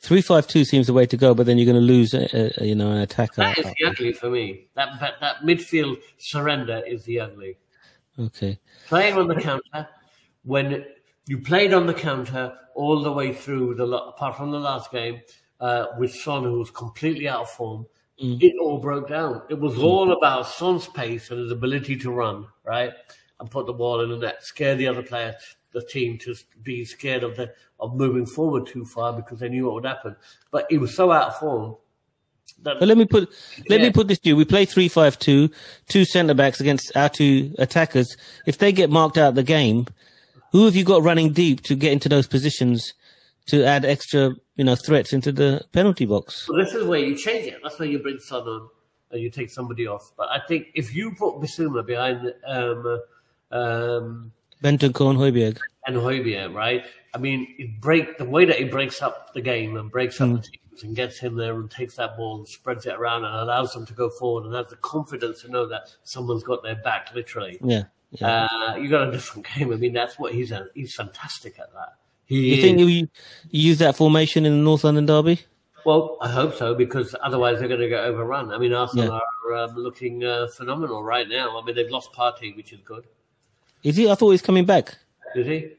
Three 0.00 0.20
five 0.20 0.46
two 0.46 0.66
seems 0.66 0.86
the 0.86 0.92
way 0.92 1.06
to 1.06 1.16
go, 1.16 1.32
but 1.32 1.46
then 1.46 1.56
you're 1.56 1.72
going 1.72 1.74
to 1.74 1.80
lose, 1.80 2.12
a, 2.12 2.52
a, 2.62 2.66
you 2.66 2.74
know, 2.74 2.90
an 2.90 2.98
attacker. 2.98 3.36
That 3.36 3.58
is 3.58 3.64
the 3.64 3.86
ugly 3.86 4.12
for 4.12 4.28
me. 4.28 4.68
That, 4.74 5.00
that 5.00 5.14
that 5.22 5.36
midfield 5.38 5.96
surrender 6.18 6.82
is 6.86 7.02
the 7.04 7.20
ugly. 7.20 7.56
Okay. 8.18 8.58
Playing 8.88 9.14
on 9.16 9.26
the 9.26 9.36
counter 9.36 9.88
when 10.44 10.84
you 11.28 11.38
played 11.38 11.74
on 11.74 11.86
the 11.86 11.94
counter 11.94 12.54
all 12.74 13.02
the 13.02 13.12
way 13.12 13.32
through 13.32 13.74
the 13.74 13.86
apart 13.86 14.36
from 14.36 14.50
the 14.50 14.58
last 14.58 14.90
game 14.90 15.20
uh, 15.60 15.86
with 15.98 16.12
Son, 16.14 16.42
who 16.42 16.58
was 16.58 16.70
completely 16.70 17.28
out 17.28 17.42
of 17.42 17.50
form. 17.50 17.86
Mm. 18.22 18.42
It 18.42 18.54
all 18.60 18.78
broke 18.78 19.08
down. 19.08 19.42
It 19.48 19.60
was 19.60 19.74
mm. 19.74 19.84
all 19.84 20.12
about 20.12 20.46
Son's 20.46 20.88
pace 20.88 21.30
and 21.30 21.40
his 21.40 21.52
ability 21.52 21.96
to 21.98 22.10
run, 22.10 22.46
right, 22.64 22.92
and 23.38 23.50
put 23.50 23.66
the 23.66 23.72
ball 23.72 24.00
in 24.00 24.10
the 24.10 24.16
net, 24.16 24.42
scare 24.42 24.74
the 24.74 24.88
other 24.88 25.02
player, 25.02 25.34
the 25.72 25.82
team 25.82 26.18
to 26.18 26.34
be 26.62 26.84
scared 26.84 27.22
of 27.22 27.36
the 27.36 27.52
of 27.78 27.94
moving 27.94 28.26
forward 28.26 28.66
too 28.66 28.84
far 28.84 29.12
because 29.12 29.38
they 29.38 29.48
knew 29.48 29.66
what 29.66 29.74
would 29.74 29.86
happen. 29.86 30.16
But 30.50 30.66
he 30.70 30.78
was 30.78 30.96
so 30.96 31.12
out 31.12 31.28
of 31.28 31.38
form. 31.38 31.76
That, 32.62 32.80
but 32.80 32.88
let 32.88 32.96
me 32.96 33.04
put 33.04 33.28
let 33.68 33.80
yeah. 33.80 33.86
me 33.86 33.92
put 33.92 34.08
this 34.08 34.18
to 34.20 34.30
you. 34.30 34.36
We 34.36 34.46
play 34.46 34.64
three 34.64 34.88
five 34.88 35.18
two, 35.18 35.50
two 35.88 36.04
centre 36.04 36.34
backs 36.34 36.60
against 36.60 36.96
our 36.96 37.10
two 37.10 37.54
attackers. 37.58 38.16
If 38.46 38.58
they 38.58 38.72
get 38.72 38.90
marked 38.90 39.18
out 39.18 39.28
of 39.28 39.34
the 39.34 39.42
game, 39.42 39.86
who 40.52 40.64
have 40.64 40.76
you 40.76 40.84
got 40.84 41.02
running 41.02 41.32
deep 41.32 41.62
to 41.62 41.74
get 41.74 41.92
into 41.92 42.08
those 42.08 42.26
positions 42.26 42.94
to 43.46 43.64
add 43.64 43.84
extra, 43.84 44.34
you 44.56 44.64
know, 44.64 44.76
threats 44.76 45.12
into 45.12 45.32
the 45.32 45.62
penalty 45.72 46.06
box? 46.06 46.48
Well, 46.48 46.62
this 46.62 46.74
is 46.74 46.84
where 46.84 47.00
you 47.00 47.16
change 47.16 47.46
it. 47.46 47.58
That's 47.62 47.78
where 47.78 47.88
you 47.88 47.98
bring 47.98 48.18
Son 48.18 48.46
on 48.46 48.68
and 49.10 49.20
you 49.20 49.30
take 49.30 49.50
somebody 49.50 49.86
off. 49.86 50.12
But 50.16 50.28
I 50.28 50.40
think 50.46 50.68
if 50.74 50.94
you 50.94 51.12
put 51.12 51.36
Bissouma 51.36 51.84
behind 51.84 52.32
um, 52.46 53.00
um, 53.50 54.32
Bentancur 54.62 55.10
and 55.10 55.18
Højbjerg. 55.18 55.58
And 55.86 55.96
Højbjerg, 55.96 56.54
right? 56.54 56.84
I 57.14 57.18
mean, 57.18 57.54
it 57.58 57.80
break 57.80 58.18
the 58.18 58.24
way 58.24 58.44
that 58.44 58.56
he 58.56 58.64
breaks 58.64 59.00
up 59.00 59.32
the 59.32 59.40
game 59.40 59.76
and 59.76 59.90
breaks 59.90 60.20
up 60.20 60.28
mm. 60.28 60.42
the 60.42 60.42
teams 60.42 60.82
and 60.82 60.96
gets 60.96 61.22
in 61.22 61.36
there 61.36 61.54
and 61.54 61.70
takes 61.70 61.96
that 61.96 62.16
ball 62.16 62.38
and 62.38 62.46
spreads 62.46 62.86
it 62.86 62.94
around 62.94 63.24
and 63.24 63.34
allows 63.34 63.72
them 63.72 63.86
to 63.86 63.94
go 63.94 64.10
forward 64.10 64.44
and 64.44 64.54
has 64.54 64.66
the 64.66 64.76
confidence 64.76 65.42
to 65.42 65.50
know 65.50 65.66
that 65.66 65.88
someone's 66.04 66.42
got 66.42 66.62
their 66.62 66.76
back, 66.76 67.14
literally. 67.14 67.58
Yeah. 67.62 67.84
Yeah. 68.10 68.48
Uh, 68.50 68.76
you 68.76 68.88
got 68.88 69.08
a 69.08 69.12
different 69.12 69.46
game. 69.54 69.72
I 69.72 69.76
mean, 69.76 69.92
that's 69.92 70.18
what 70.18 70.32
he's 70.32 70.52
a, 70.52 70.66
he's 70.74 70.94
fantastic 70.94 71.58
at 71.58 71.72
that. 71.72 71.94
He 72.26 72.50
you 72.50 72.54
is. 72.54 72.60
think 72.60 72.78
you 72.80 73.08
use 73.50 73.78
that 73.78 73.96
formation 73.96 74.44
in 74.44 74.52
the 74.52 74.62
North 74.62 74.84
London 74.84 75.06
derby? 75.06 75.40
Well, 75.86 76.18
I 76.20 76.28
hope 76.28 76.54
so 76.54 76.74
because 76.74 77.14
otherwise 77.22 77.58
they're 77.58 77.68
going 77.68 77.80
to 77.80 77.88
get 77.88 78.04
overrun. 78.04 78.52
I 78.52 78.58
mean, 78.58 78.74
Arsenal 78.74 79.06
yeah. 79.06 79.20
are 79.50 79.64
um, 79.64 79.76
looking 79.76 80.24
uh, 80.24 80.48
phenomenal 80.48 81.02
right 81.02 81.26
now. 81.26 81.58
I 81.58 81.64
mean, 81.64 81.74
they've 81.74 81.90
lost 81.90 82.12
Partey, 82.12 82.54
which 82.54 82.74
is 82.74 82.80
good. 82.84 83.04
Is 83.82 83.96
he? 83.96 84.10
I 84.10 84.14
thought 84.14 84.32
he's 84.32 84.42
coming 84.42 84.66
back. 84.66 84.98
Is 85.34 85.46
he? 85.46 85.72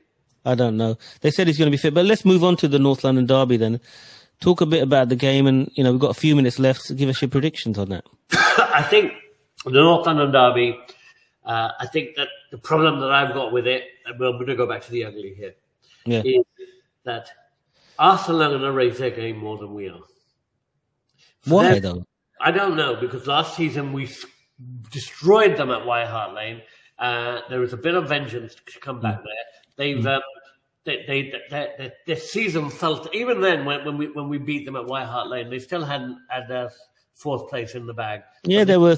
I 0.45 0.55
don't 0.55 0.77
know. 0.77 0.97
They 1.21 1.29
said 1.29 1.47
he's 1.47 1.57
going 1.57 1.67
to 1.67 1.77
be 1.77 1.81
fit, 1.81 1.93
but 1.93 2.05
let's 2.05 2.25
move 2.25 2.43
on 2.43 2.55
to 2.57 2.67
the 2.67 2.79
North 2.79 3.03
London 3.03 3.27
derby 3.27 3.57
then. 3.57 3.79
Talk 4.39 4.61
a 4.61 4.65
bit 4.65 4.81
about 4.81 5.09
the 5.09 5.15
game, 5.15 5.45
and 5.45 5.69
you 5.75 5.83
know 5.83 5.91
we've 5.91 5.99
got 5.99 6.11
a 6.11 6.19
few 6.19 6.35
minutes 6.35 6.57
left. 6.57 6.81
So 6.81 6.95
give 6.95 7.09
us 7.09 7.21
your 7.21 7.29
predictions 7.29 7.77
on 7.77 7.89
that. 7.89 8.05
I 8.31 8.81
think 8.89 9.13
the 9.65 9.71
North 9.71 10.07
London 10.07 10.31
derby 10.31 10.79
uh, 11.45 11.71
I 11.79 11.87
think 11.87 12.15
that 12.15 12.27
the 12.51 12.57
problem 12.57 12.99
that 12.99 13.11
I've 13.11 13.33
got 13.33 13.51
with 13.51 13.67
it, 13.67 13.83
and 14.05 14.19
we're 14.19 14.31
going 14.31 14.47
to 14.47 14.55
go 14.55 14.67
back 14.67 14.83
to 14.83 14.91
the 14.91 15.05
ugly 15.05 15.33
here, 15.35 15.55
yeah. 16.05 16.21
is 16.23 16.43
that 17.03 17.29
Arsenal 17.97 18.43
are 18.43 18.49
going 18.49 18.61
to 18.61 18.71
raise 18.71 18.97
their 18.97 19.09
game 19.09 19.37
more 19.37 19.57
than 19.57 19.73
we 19.73 19.89
are. 19.89 20.01
Why 21.45 21.79
though? 21.79 22.05
I 22.41 22.51
don't 22.51 22.75
know 22.75 22.95
because 22.95 23.27
last 23.27 23.55
season 23.55 23.93
we 23.93 24.09
destroyed 24.91 25.57
them 25.57 25.71
at 25.71 25.85
White 25.85 26.07
Hart 26.07 26.33
Lane. 26.33 26.61
Uh, 26.97 27.41
there 27.49 27.59
was 27.59 27.73
a 27.73 27.77
bit 27.77 27.95
of 27.95 28.07
vengeance 28.07 28.55
to 28.55 28.79
come 28.79 28.99
back 28.99 29.19
mm. 29.19 29.23
there. 29.23 29.45
They've 29.77 30.03
mm. 30.03 30.15
um, 30.15 30.21
they, 30.85 31.03
they, 31.05 31.33
they, 31.49 31.91
their 32.07 32.17
season 32.17 32.69
felt 32.69 33.13
even 33.13 33.41
then 33.41 33.65
when, 33.65 33.85
when 33.85 33.97
we 33.97 34.09
when 34.11 34.29
we 34.29 34.37
beat 34.37 34.65
them 34.65 34.75
at 34.75 34.85
White 34.85 35.05
Hart 35.05 35.27
Lane, 35.27 35.49
they 35.49 35.59
still 35.59 35.83
hadn't 35.83 36.17
had 36.29 36.47
their 36.47 36.71
fourth 37.19 37.49
place 37.49 37.75
in 37.75 37.85
the 37.85 37.93
bag. 37.93 38.23
Yeah, 38.43 38.63
they 38.63 38.77
were 38.77 38.97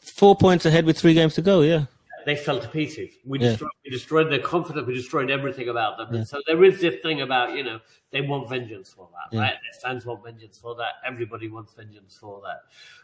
four 0.00 0.36
points 0.36 0.66
ahead 0.66 0.84
with 0.84 0.98
three 0.98 1.14
games 1.14 1.34
to 1.34 1.42
go. 1.42 1.62
Yeah, 1.62 1.86
they 2.26 2.36
fell 2.36 2.60
to 2.60 2.68
pieces. 2.68 3.14
We 3.24 3.38
yeah. 3.38 3.50
destroyed, 3.50 3.70
we 3.84 3.90
destroyed 3.90 4.32
their 4.32 4.40
confidence. 4.40 4.86
We 4.86 4.94
destroyed 4.94 5.30
everything 5.30 5.68
about 5.68 5.96
them. 5.96 6.08
Yeah. 6.10 6.18
And 6.18 6.28
so 6.28 6.40
there 6.46 6.62
is 6.64 6.80
this 6.80 7.00
thing 7.02 7.22
about 7.22 7.56
you 7.56 7.64
know 7.64 7.80
they 8.10 8.22
want 8.22 8.48
vengeance 8.48 8.92
for 8.92 9.08
that, 9.12 9.34
yeah. 9.34 9.42
right? 9.42 9.52
Their 9.52 9.80
fans 9.80 10.04
want 10.04 10.24
vengeance 10.24 10.58
for 10.58 10.74
that. 10.76 10.94
Everybody 11.06 11.48
wants 11.48 11.74
vengeance 11.74 12.16
for 12.20 12.42
that. 12.44 12.62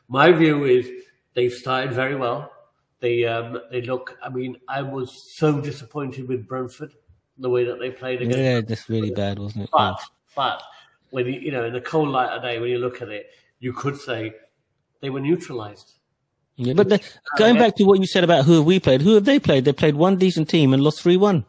My 0.08 0.32
view 0.32 0.64
is 0.64 0.90
they've 1.34 1.52
started 1.52 1.92
very 1.92 2.16
well. 2.16 2.52
They 3.00 3.24
um, 3.24 3.60
they 3.70 3.82
look. 3.82 4.18
I 4.22 4.28
mean, 4.28 4.56
I 4.68 4.82
was 4.82 5.12
so 5.12 5.60
disappointed 5.60 6.28
with 6.28 6.46
Brentford 6.46 6.92
the 7.38 7.50
way 7.50 7.64
that 7.64 7.78
they 7.78 7.90
played 7.90 8.22
against. 8.22 8.38
Yeah, 8.38 8.60
that's 8.62 8.88
really 8.88 9.10
bad, 9.10 9.38
wasn't 9.38 9.64
it? 9.64 9.70
But 9.72 10.00
but 10.34 10.62
when 11.10 11.26
you 11.26 11.40
you 11.40 11.52
know 11.52 11.64
in 11.64 11.72
the 11.72 11.80
cold 11.80 12.08
light 12.08 12.30
of 12.30 12.42
day, 12.42 12.58
when 12.58 12.70
you 12.70 12.78
look 12.78 13.02
at 13.02 13.08
it, 13.08 13.30
you 13.60 13.72
could 13.72 13.96
say 13.98 14.34
they 15.00 15.10
were 15.10 15.20
neutralized. 15.20 15.92
Yeah, 16.56 16.72
but 16.72 16.88
the, 16.88 17.02
going 17.36 17.56
back 17.56 17.76
to 17.76 17.84
what 17.84 18.00
you 18.00 18.06
said 18.06 18.24
about 18.24 18.46
who 18.46 18.54
have 18.54 18.64
we 18.64 18.80
played, 18.80 19.02
who 19.02 19.14
have 19.14 19.26
they 19.26 19.38
played? 19.38 19.66
They 19.66 19.74
played 19.74 19.94
one 19.94 20.16
decent 20.16 20.48
team 20.48 20.72
and 20.72 20.82
lost 20.82 21.02
three 21.02 21.18
one. 21.18 21.44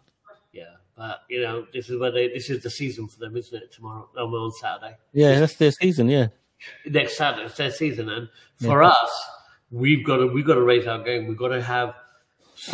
Yeah, 0.52 0.66
but 0.98 1.22
you 1.30 1.42
know 1.42 1.66
this 1.72 1.90
is 1.90 1.98
where 1.98 2.12
they 2.12 2.28
this 2.28 2.50
is 2.50 2.62
the 2.62 2.70
season 2.70 3.08
for 3.08 3.20
them, 3.20 3.38
isn't 3.38 3.58
it? 3.58 3.72
Tomorrow, 3.72 4.10
um, 4.18 4.34
on 4.34 4.52
Saturday. 4.52 4.98
Yeah, 5.14 5.40
that's 5.40 5.56
their 5.56 5.72
season. 5.72 6.10
Yeah, 6.10 6.28
next 6.86 7.16
Saturday 7.16 7.46
it's 7.46 7.56
their 7.56 7.72
season, 7.72 8.10
and 8.10 8.28
for 8.58 8.82
yeah. 8.82 8.90
us, 8.90 9.30
we've 9.72 10.06
got 10.06 10.18
to 10.18 10.28
we've 10.28 10.46
got 10.46 10.56
to 10.56 10.64
raise 10.64 10.86
our 10.88 11.02
game. 11.02 11.28
We've 11.28 11.38
got 11.38 11.50
to 11.50 11.62
have. 11.62 11.96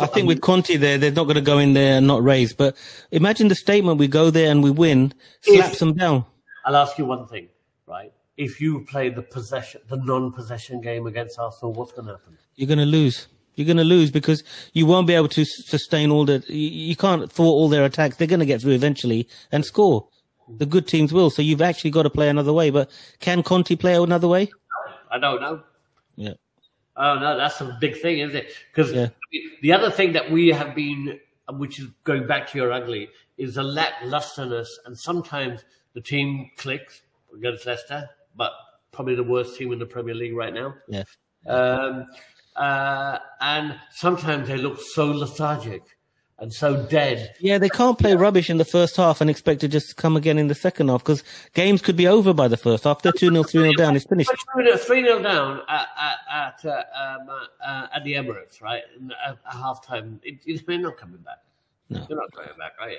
I 0.00 0.06
think 0.06 0.26
with 0.26 0.40
Conte 0.40 0.76
there, 0.76 0.98
they're 0.98 1.12
not 1.12 1.24
going 1.24 1.34
to 1.36 1.42
go 1.42 1.58
in 1.58 1.74
there 1.74 1.98
and 1.98 2.06
not 2.06 2.24
raise. 2.24 2.52
But 2.52 2.76
imagine 3.12 3.46
the 3.46 3.54
statement: 3.54 3.98
we 3.98 4.08
go 4.08 4.30
there 4.30 4.50
and 4.50 4.60
we 4.60 4.72
win, 4.72 5.14
slaps 5.42 5.74
if, 5.74 5.78
them 5.78 5.94
down. 5.94 6.24
I'll 6.64 6.76
ask 6.76 6.98
you 6.98 7.04
one 7.04 7.28
thing, 7.28 7.48
right? 7.86 8.12
If 8.36 8.60
you 8.60 8.84
play 8.84 9.10
the 9.10 9.22
possession, 9.22 9.80
the 9.88 9.96
non-possession 9.96 10.80
game 10.80 11.06
against 11.06 11.38
Arsenal, 11.38 11.72
what's 11.72 11.92
going 11.92 12.06
to 12.06 12.12
happen? 12.14 12.36
You're 12.56 12.66
going 12.66 12.80
to 12.80 12.84
lose. 12.84 13.28
You're 13.54 13.66
going 13.66 13.76
to 13.76 13.84
lose 13.84 14.10
because 14.10 14.42
you 14.72 14.86
won't 14.86 15.06
be 15.06 15.14
able 15.14 15.28
to 15.28 15.44
sustain 15.44 16.10
all 16.10 16.24
the. 16.24 16.44
You 16.48 16.96
can't 16.96 17.30
thwart 17.30 17.46
all 17.46 17.68
their 17.68 17.84
attacks. 17.84 18.16
They're 18.16 18.26
going 18.26 18.40
to 18.40 18.46
get 18.46 18.60
through 18.60 18.72
eventually 18.72 19.28
and 19.52 19.64
score. 19.64 20.08
The 20.48 20.66
good 20.66 20.88
teams 20.88 21.12
will. 21.12 21.30
So 21.30 21.42
you've 21.42 21.62
actually 21.62 21.90
got 21.90 22.02
to 22.02 22.10
play 22.10 22.28
another 22.28 22.52
way. 22.52 22.70
But 22.70 22.90
can 23.20 23.42
Conte 23.42 23.76
play 23.76 23.94
another 23.94 24.28
way? 24.28 24.50
I 25.10 25.18
don't 25.18 25.40
know. 25.40 25.62
Yeah. 26.16 26.34
Oh 26.96 27.18
no, 27.18 27.36
that's 27.36 27.60
a 27.60 27.76
big 27.80 28.00
thing, 28.00 28.18
isn't 28.18 28.36
it? 28.36 28.52
Because 28.72 28.92
yeah. 28.92 29.08
the 29.62 29.72
other 29.72 29.90
thing 29.90 30.12
that 30.12 30.30
we 30.30 30.48
have 30.48 30.74
been, 30.74 31.18
which 31.50 31.80
is 31.80 31.88
going 32.04 32.26
back 32.26 32.50
to 32.50 32.58
your 32.58 32.72
ugly, 32.72 33.08
is 33.36 33.54
the 33.54 33.62
lacklusterness, 33.62 34.68
and 34.86 34.96
sometimes 34.96 35.64
the 35.94 36.00
team 36.00 36.50
clicks 36.56 37.02
against 37.36 37.66
Leicester 37.66 38.08
but 38.36 38.52
probably 38.92 39.14
the 39.14 39.24
worst 39.24 39.56
team 39.56 39.72
in 39.72 39.78
the 39.78 39.86
Premier 39.86 40.14
League 40.14 40.36
right 40.36 40.52
now. 40.52 40.74
Yeah. 40.88 41.04
Um, 41.46 42.06
uh, 42.56 43.18
and 43.40 43.78
sometimes 43.90 44.48
they 44.48 44.56
look 44.56 44.80
so 44.80 45.06
lethargic. 45.06 45.82
and 46.38 46.52
so 46.52 46.84
dead. 46.86 47.34
Yeah, 47.40 47.58
they 47.58 47.68
can't 47.68 47.98
play 47.98 48.14
rubbish 48.14 48.50
in 48.50 48.58
the 48.58 48.64
first 48.64 48.96
half 48.96 49.20
and 49.20 49.30
expect 49.30 49.60
to 49.60 49.68
just 49.68 49.96
come 49.96 50.16
again 50.16 50.36
in 50.36 50.48
the 50.48 50.54
second 50.54 50.88
half 50.88 51.02
because 51.04 51.22
games 51.54 51.80
could 51.80 51.96
be 51.96 52.08
over 52.08 52.34
by 52.34 52.48
the 52.48 52.56
first 52.56 52.84
half. 52.84 53.02
They're 53.02 53.12
2 53.12 53.30
0, 53.30 53.42
3 53.44 53.60
0 53.60 53.72
down. 53.74 53.96
It's 53.96 54.04
finished. 54.04 54.30
3 54.52 55.04
0 55.04 55.22
down 55.22 55.60
at, 55.68 55.86
at, 55.98 56.16
at, 56.64 56.64
uh, 56.64 56.82
um, 57.00 57.28
uh, 57.64 57.86
at 57.94 58.04
the 58.04 58.14
Emirates, 58.14 58.60
right? 58.60 58.82
At, 59.26 59.38
at 59.46 59.54
half 59.54 59.86
time. 59.86 60.20
It, 60.24 60.40
it, 60.44 60.66
they're 60.66 60.78
not 60.78 60.96
coming 60.96 61.18
back. 61.18 61.38
No. 61.88 62.04
They're 62.08 62.16
not 62.16 62.32
coming 62.32 62.50
back, 62.58 62.72
are 62.80 62.88
right? 62.88 62.98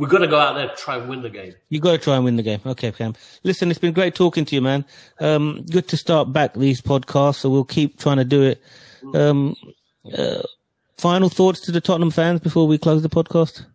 We've 0.00 0.08
got 0.08 0.20
to 0.20 0.28
go 0.28 0.38
out 0.38 0.54
there 0.54 0.66
and 0.66 0.78
try 0.78 0.96
and 0.96 1.10
win 1.10 1.20
the 1.20 1.28
game. 1.28 1.52
You've 1.68 1.82
got 1.82 1.92
to 1.92 1.98
try 1.98 2.16
and 2.16 2.24
win 2.24 2.36
the 2.36 2.42
game. 2.42 2.60
Okay, 2.64 2.90
Cam. 2.90 3.12
Listen, 3.42 3.70
it's 3.70 3.78
been 3.78 3.92
great 3.92 4.14
talking 4.14 4.46
to 4.46 4.54
you, 4.54 4.62
man. 4.62 4.86
Um, 5.20 5.62
good 5.70 5.88
to 5.88 5.98
start 5.98 6.32
back 6.32 6.54
these 6.54 6.80
podcasts, 6.80 7.34
so 7.34 7.50
we'll 7.50 7.64
keep 7.64 7.98
trying 7.98 8.16
to 8.16 8.24
do 8.24 8.40
it. 8.40 8.62
Um, 9.12 9.56
uh, 10.16 10.40
final 10.96 11.28
thoughts 11.28 11.60
to 11.66 11.72
the 11.72 11.82
Tottenham 11.82 12.10
fans 12.10 12.40
before 12.40 12.66
we 12.66 12.78
close 12.78 13.02
the 13.02 13.10
podcast? 13.10 13.66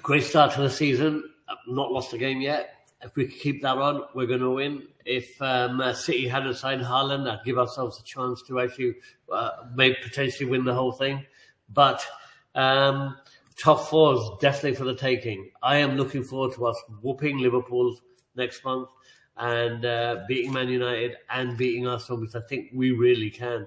Great 0.00 0.22
start 0.22 0.52
to 0.52 0.60
the 0.60 0.70
season. 0.70 1.24
Not 1.66 1.90
lost 1.90 2.12
a 2.12 2.18
game 2.18 2.40
yet. 2.40 2.86
If 3.02 3.16
we 3.16 3.26
keep 3.26 3.62
that 3.62 3.78
on, 3.78 4.04
we're 4.14 4.26
going 4.26 4.38
to 4.38 4.50
win. 4.50 4.84
If 5.04 5.42
um, 5.42 5.80
uh, 5.80 5.92
City 5.92 6.28
hadn't 6.28 6.54
signed 6.54 6.82
Haaland, 6.82 7.24
that'd 7.24 7.44
give 7.44 7.58
ourselves 7.58 7.98
a 7.98 8.04
chance 8.04 8.42
to 8.42 8.60
actually 8.60 8.94
uh, 9.32 9.50
maybe 9.74 9.96
potentially 10.00 10.48
win 10.48 10.64
the 10.64 10.72
whole 10.72 10.92
thing. 10.92 11.26
But 11.68 12.06
um, 12.54 13.16
top 13.58 13.88
four 13.88 14.14
is 14.14 14.20
definitely 14.40 14.74
for 14.74 14.84
the 14.84 14.94
taking. 14.94 15.50
I 15.62 15.76
am 15.76 15.96
looking 15.96 16.22
forward 16.22 16.54
to 16.54 16.66
us 16.66 16.80
whooping 17.02 17.38
Liverpool 17.38 17.98
next 18.34 18.64
month 18.64 18.88
and 19.36 19.84
uh, 19.84 20.24
beating 20.28 20.52
Man 20.52 20.68
United 20.68 21.16
and 21.30 21.56
beating 21.56 21.86
Arsenal 21.86 22.20
because 22.20 22.36
I 22.36 22.40
think 22.40 22.70
we 22.72 22.92
really 22.92 23.30
can. 23.30 23.66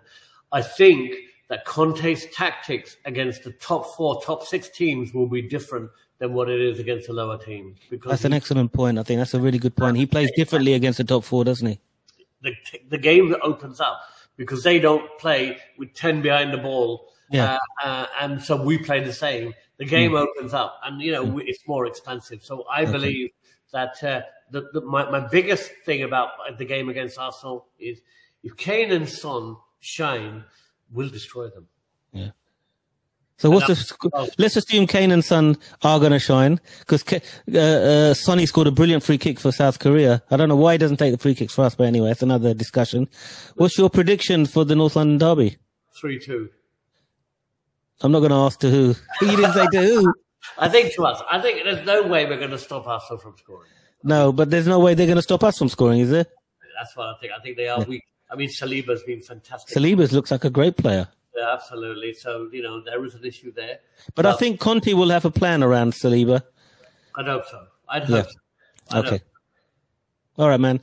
I 0.52 0.62
think 0.62 1.16
that 1.50 1.66
Conte's 1.66 2.28
tactics 2.34 2.98
against 3.06 3.44
the 3.44 3.52
top 3.54 3.96
four, 3.96 4.22
top 4.22 4.46
six 4.46 4.70
teams 4.70 5.14
will 5.14 5.28
be 5.28 5.42
different 5.42 5.90
than 6.20 6.34
what 6.34 6.50
it 6.50 6.62
is 6.62 6.80
against 6.80 7.08
the 7.08 7.14
lower 7.14 7.38
teams. 7.38 7.80
Because 7.90 8.10
that's 8.10 8.26
an 8.26 8.34
excellent 8.34 8.72
point. 8.72 9.00
I 9.00 9.04
think 9.04 9.20
that's 9.20 9.34
a 9.34 9.40
really 9.40 9.58
good 9.58 9.76
point. 9.76 9.98
He 9.98 10.06
plays 10.06 10.30
differently 10.36 10.74
against 10.74 10.98
the 10.98 11.04
top 11.04 11.24
four, 11.24 11.44
doesn't 11.44 11.68
he? 11.68 11.80
The, 12.42 12.54
the 12.90 12.98
game 12.98 13.30
that 13.30 13.42
opens 13.42 13.80
up 13.80 14.02
because 14.38 14.64
they 14.64 14.80
don't 14.80 15.18
play 15.18 15.58
with 15.78 15.94
10 15.94 16.22
behind 16.22 16.54
the 16.54 16.58
ball. 16.58 17.14
Yeah. 17.32 17.60
Uh, 17.84 17.86
uh, 17.86 18.06
and 18.22 18.42
so 18.42 18.62
we 18.62 18.78
play 18.78 19.04
the 19.04 19.14
same 19.14 19.54
the 19.80 19.86
game 19.86 20.12
mm. 20.12 20.20
opens 20.20 20.54
up, 20.54 20.80
and 20.84 21.02
you 21.02 21.12
know 21.12 21.26
mm. 21.26 21.42
it's 21.46 21.68
more 21.68 21.88
expensive. 21.88 22.44
So 22.44 22.66
I 22.70 22.84
okay. 22.84 22.92
believe 22.92 23.30
that 23.72 24.04
uh, 24.04 24.22
the, 24.52 24.70
the, 24.74 24.82
my, 24.82 25.10
my 25.10 25.22
biggest 25.22 25.72
thing 25.86 26.04
about 26.04 26.32
the 26.58 26.66
game 26.66 26.90
against 26.90 27.18
Arsenal 27.18 27.68
is 27.80 28.02
if 28.44 28.56
Kane 28.58 28.92
and 28.92 29.08
Son 29.08 29.56
shine, 29.80 30.44
we'll 30.92 31.10
destroy 31.10 31.50
them. 31.50 31.68
Yeah. 32.12 32.30
So 33.38 33.50
what's 33.50 33.68
the? 33.68 34.34
Let's 34.38 34.58
assume 34.58 34.86
Kane 34.86 35.12
and 35.12 35.24
Son 35.24 35.58
are 35.82 35.98
going 35.98 36.12
to 36.12 36.20
shine 36.20 36.60
because 36.80 37.06
uh, 37.54 37.58
uh, 37.58 38.14
Sonny 38.14 38.46
scored 38.46 38.68
a 38.68 38.72
brilliant 38.72 39.02
free 39.02 39.18
kick 39.18 39.40
for 39.40 39.54
South 39.54 39.80
Korea. 39.80 40.22
I 40.30 40.36
don't 40.36 40.50
know 40.50 40.58
why 40.58 40.74
he 40.74 40.78
doesn't 40.78 40.98
take 40.98 41.14
the 41.14 41.18
free 41.18 41.36
kicks 41.36 41.54
for 41.54 41.64
us, 41.64 41.74
but 41.74 41.86
anyway, 41.86 42.12
it's 42.12 42.22
another 42.22 42.54
discussion. 42.54 43.08
What's 43.56 43.78
your 43.78 43.90
prediction 43.90 44.46
for 44.46 44.66
the 44.66 44.76
North 44.76 44.98
London 44.98 45.20
derby? 45.20 45.58
Three 45.94 46.20
two. 46.20 46.50
I'm 48.02 48.12
not 48.12 48.20
going 48.20 48.32
to 48.32 48.38
ask 48.38 48.60
to 48.60 48.70
who. 48.70 48.96
You 49.22 49.36
didn't 49.36 49.54
say 49.54 49.68
to 49.72 49.82
who. 49.82 50.14
I 50.58 50.70
think 50.70 50.94
to 50.96 51.06
us. 51.06 51.22
I 51.32 51.40
think 51.42 51.64
there's 51.64 51.86
no 51.86 52.04
way 52.08 52.26
we're 52.26 52.38
going 52.38 52.52
to 52.52 52.58
stop 52.58 52.88
Arsenal 52.88 53.20
from 53.20 53.36
scoring. 53.38 53.70
No, 54.04 54.32
but 54.32 54.50
there's 54.50 54.68
no 54.68 54.80
way 54.80 54.94
they're 54.94 55.06
going 55.06 55.18
to 55.18 55.22
stop 55.22 55.44
us 55.44 55.58
from 55.58 55.70
scoring, 55.70 56.00
is 56.00 56.10
there? 56.10 56.26
That's 56.78 56.96
what 56.96 57.08
I 57.08 57.14
think. 57.20 57.34
I 57.38 57.42
think 57.42 57.58
they 57.58 57.68
are 57.68 57.80
yeah. 57.80 57.86
weak. 57.86 58.04
I 58.32 58.36
mean, 58.36 58.50
Saliba's 58.50 59.04
been 59.04 59.22
fantastic. 59.22 59.76
Saliba's 59.76 60.14
looks 60.14 60.32
like 60.32 60.46
a 60.46 60.50
great 60.50 60.78
player. 60.78 61.08
Yeah, 61.36 61.54
absolutely. 61.54 62.14
So, 62.14 62.50
you 62.52 62.62
know, 62.62 62.82
there 62.82 63.04
is 63.06 63.16
an 63.16 63.26
issue 63.26 63.52
there. 63.52 63.80
But, 64.16 64.24
but 64.24 64.26
I 64.28 64.34
think 64.34 64.60
Conte 64.60 64.94
will 64.94 65.10
have 65.10 65.26
a 65.26 65.32
plan 65.32 65.64
around 65.64 65.94
Saliba. 65.94 66.44
I'd 67.16 67.26
hope 67.26 67.46
so. 67.46 67.66
I'd 67.90 68.04
hope 68.04 68.26
yeah. 68.26 68.32
so. 68.32 68.98
I'd 68.98 69.06
okay. 69.06 69.10
Hope. 69.10 69.22
All 70.38 70.48
right, 70.48 70.60
man. 70.60 70.80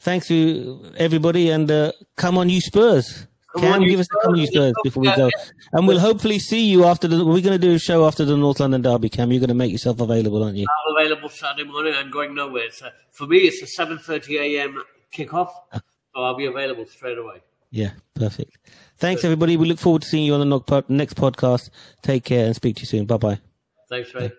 Thanks 0.00 0.28
to 0.28 0.92
everybody, 0.96 1.50
and 1.50 1.70
uh, 1.70 1.92
come 2.16 2.36
on, 2.36 2.48
you 2.48 2.60
Spurs. 2.60 3.26
Can 3.56 3.82
give 3.82 3.98
us 4.00 4.08
a 4.12 4.22
couple 4.22 4.40
of 4.40 4.46
Spurs 4.46 4.74
before 4.84 5.00
we 5.00 5.16
go, 5.16 5.30
and 5.72 5.88
we'll 5.88 5.98
hopefully 5.98 6.38
see 6.38 6.66
you 6.66 6.84
after 6.84 7.08
the. 7.08 7.24
We're 7.24 7.40
going 7.40 7.44
to 7.44 7.58
do 7.58 7.74
a 7.74 7.78
show 7.78 8.06
after 8.06 8.24
the 8.24 8.36
North 8.36 8.60
London 8.60 8.82
derby. 8.82 9.08
Cam, 9.08 9.32
you're 9.32 9.40
going 9.40 9.48
to 9.48 9.54
make 9.54 9.72
yourself 9.72 10.00
available, 10.00 10.42
aren't 10.42 10.56
you? 10.58 10.66
I'm 10.66 10.96
available 10.96 11.30
Saturday 11.30 11.68
morning. 11.68 11.94
I'm 11.96 12.10
going 12.10 12.34
nowhere. 12.34 12.70
So 12.70 12.90
for 13.10 13.26
me, 13.26 13.38
it's 13.38 13.62
a 13.62 13.82
7:30 13.82 14.38
a.m. 14.38 14.82
kickoff, 15.12 15.50
so 15.72 15.80
I'll 16.22 16.36
be 16.36 16.44
available 16.44 16.84
straight 16.86 17.16
away. 17.16 17.40
Yeah, 17.70 17.92
perfect. 18.14 18.58
Thanks, 18.98 19.22
Good. 19.22 19.28
everybody. 19.28 19.56
We 19.56 19.66
look 19.66 19.78
forward 19.78 20.02
to 20.02 20.08
seeing 20.08 20.24
you 20.24 20.34
on 20.34 20.40
the 20.40 20.84
next 20.88 21.14
podcast. 21.16 21.70
Take 22.02 22.24
care 22.24 22.46
and 22.46 22.54
speak 22.54 22.76
to 22.76 22.80
you 22.82 22.86
soon. 22.86 23.06
Bye 23.06 23.16
bye. 23.16 23.40
Thanks, 23.88 24.14
Ray. 24.14 24.30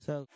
So. 0.00 0.28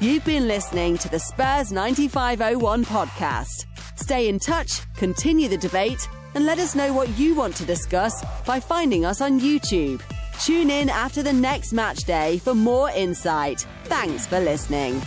You've 0.00 0.24
been 0.24 0.48
listening 0.48 0.96
to 0.98 1.08
the 1.10 1.18
Spurs 1.18 1.70
9501 1.70 2.86
podcast. 2.86 3.66
Stay 4.00 4.28
in 4.28 4.38
touch, 4.38 4.80
continue 4.96 5.46
the 5.46 5.58
debate, 5.58 6.08
and 6.34 6.46
let 6.46 6.58
us 6.58 6.74
know 6.74 6.92
what 6.92 7.18
you 7.18 7.34
want 7.34 7.54
to 7.56 7.66
discuss 7.66 8.24
by 8.46 8.58
finding 8.58 9.04
us 9.04 9.20
on 9.20 9.38
YouTube. 9.38 10.00
Tune 10.42 10.70
in 10.70 10.88
after 10.88 11.22
the 11.22 11.32
next 11.32 11.74
match 11.74 12.04
day 12.04 12.38
for 12.38 12.54
more 12.54 12.90
insight. 12.90 13.66
Thanks 13.84 14.26
for 14.26 14.40
listening. 14.40 15.02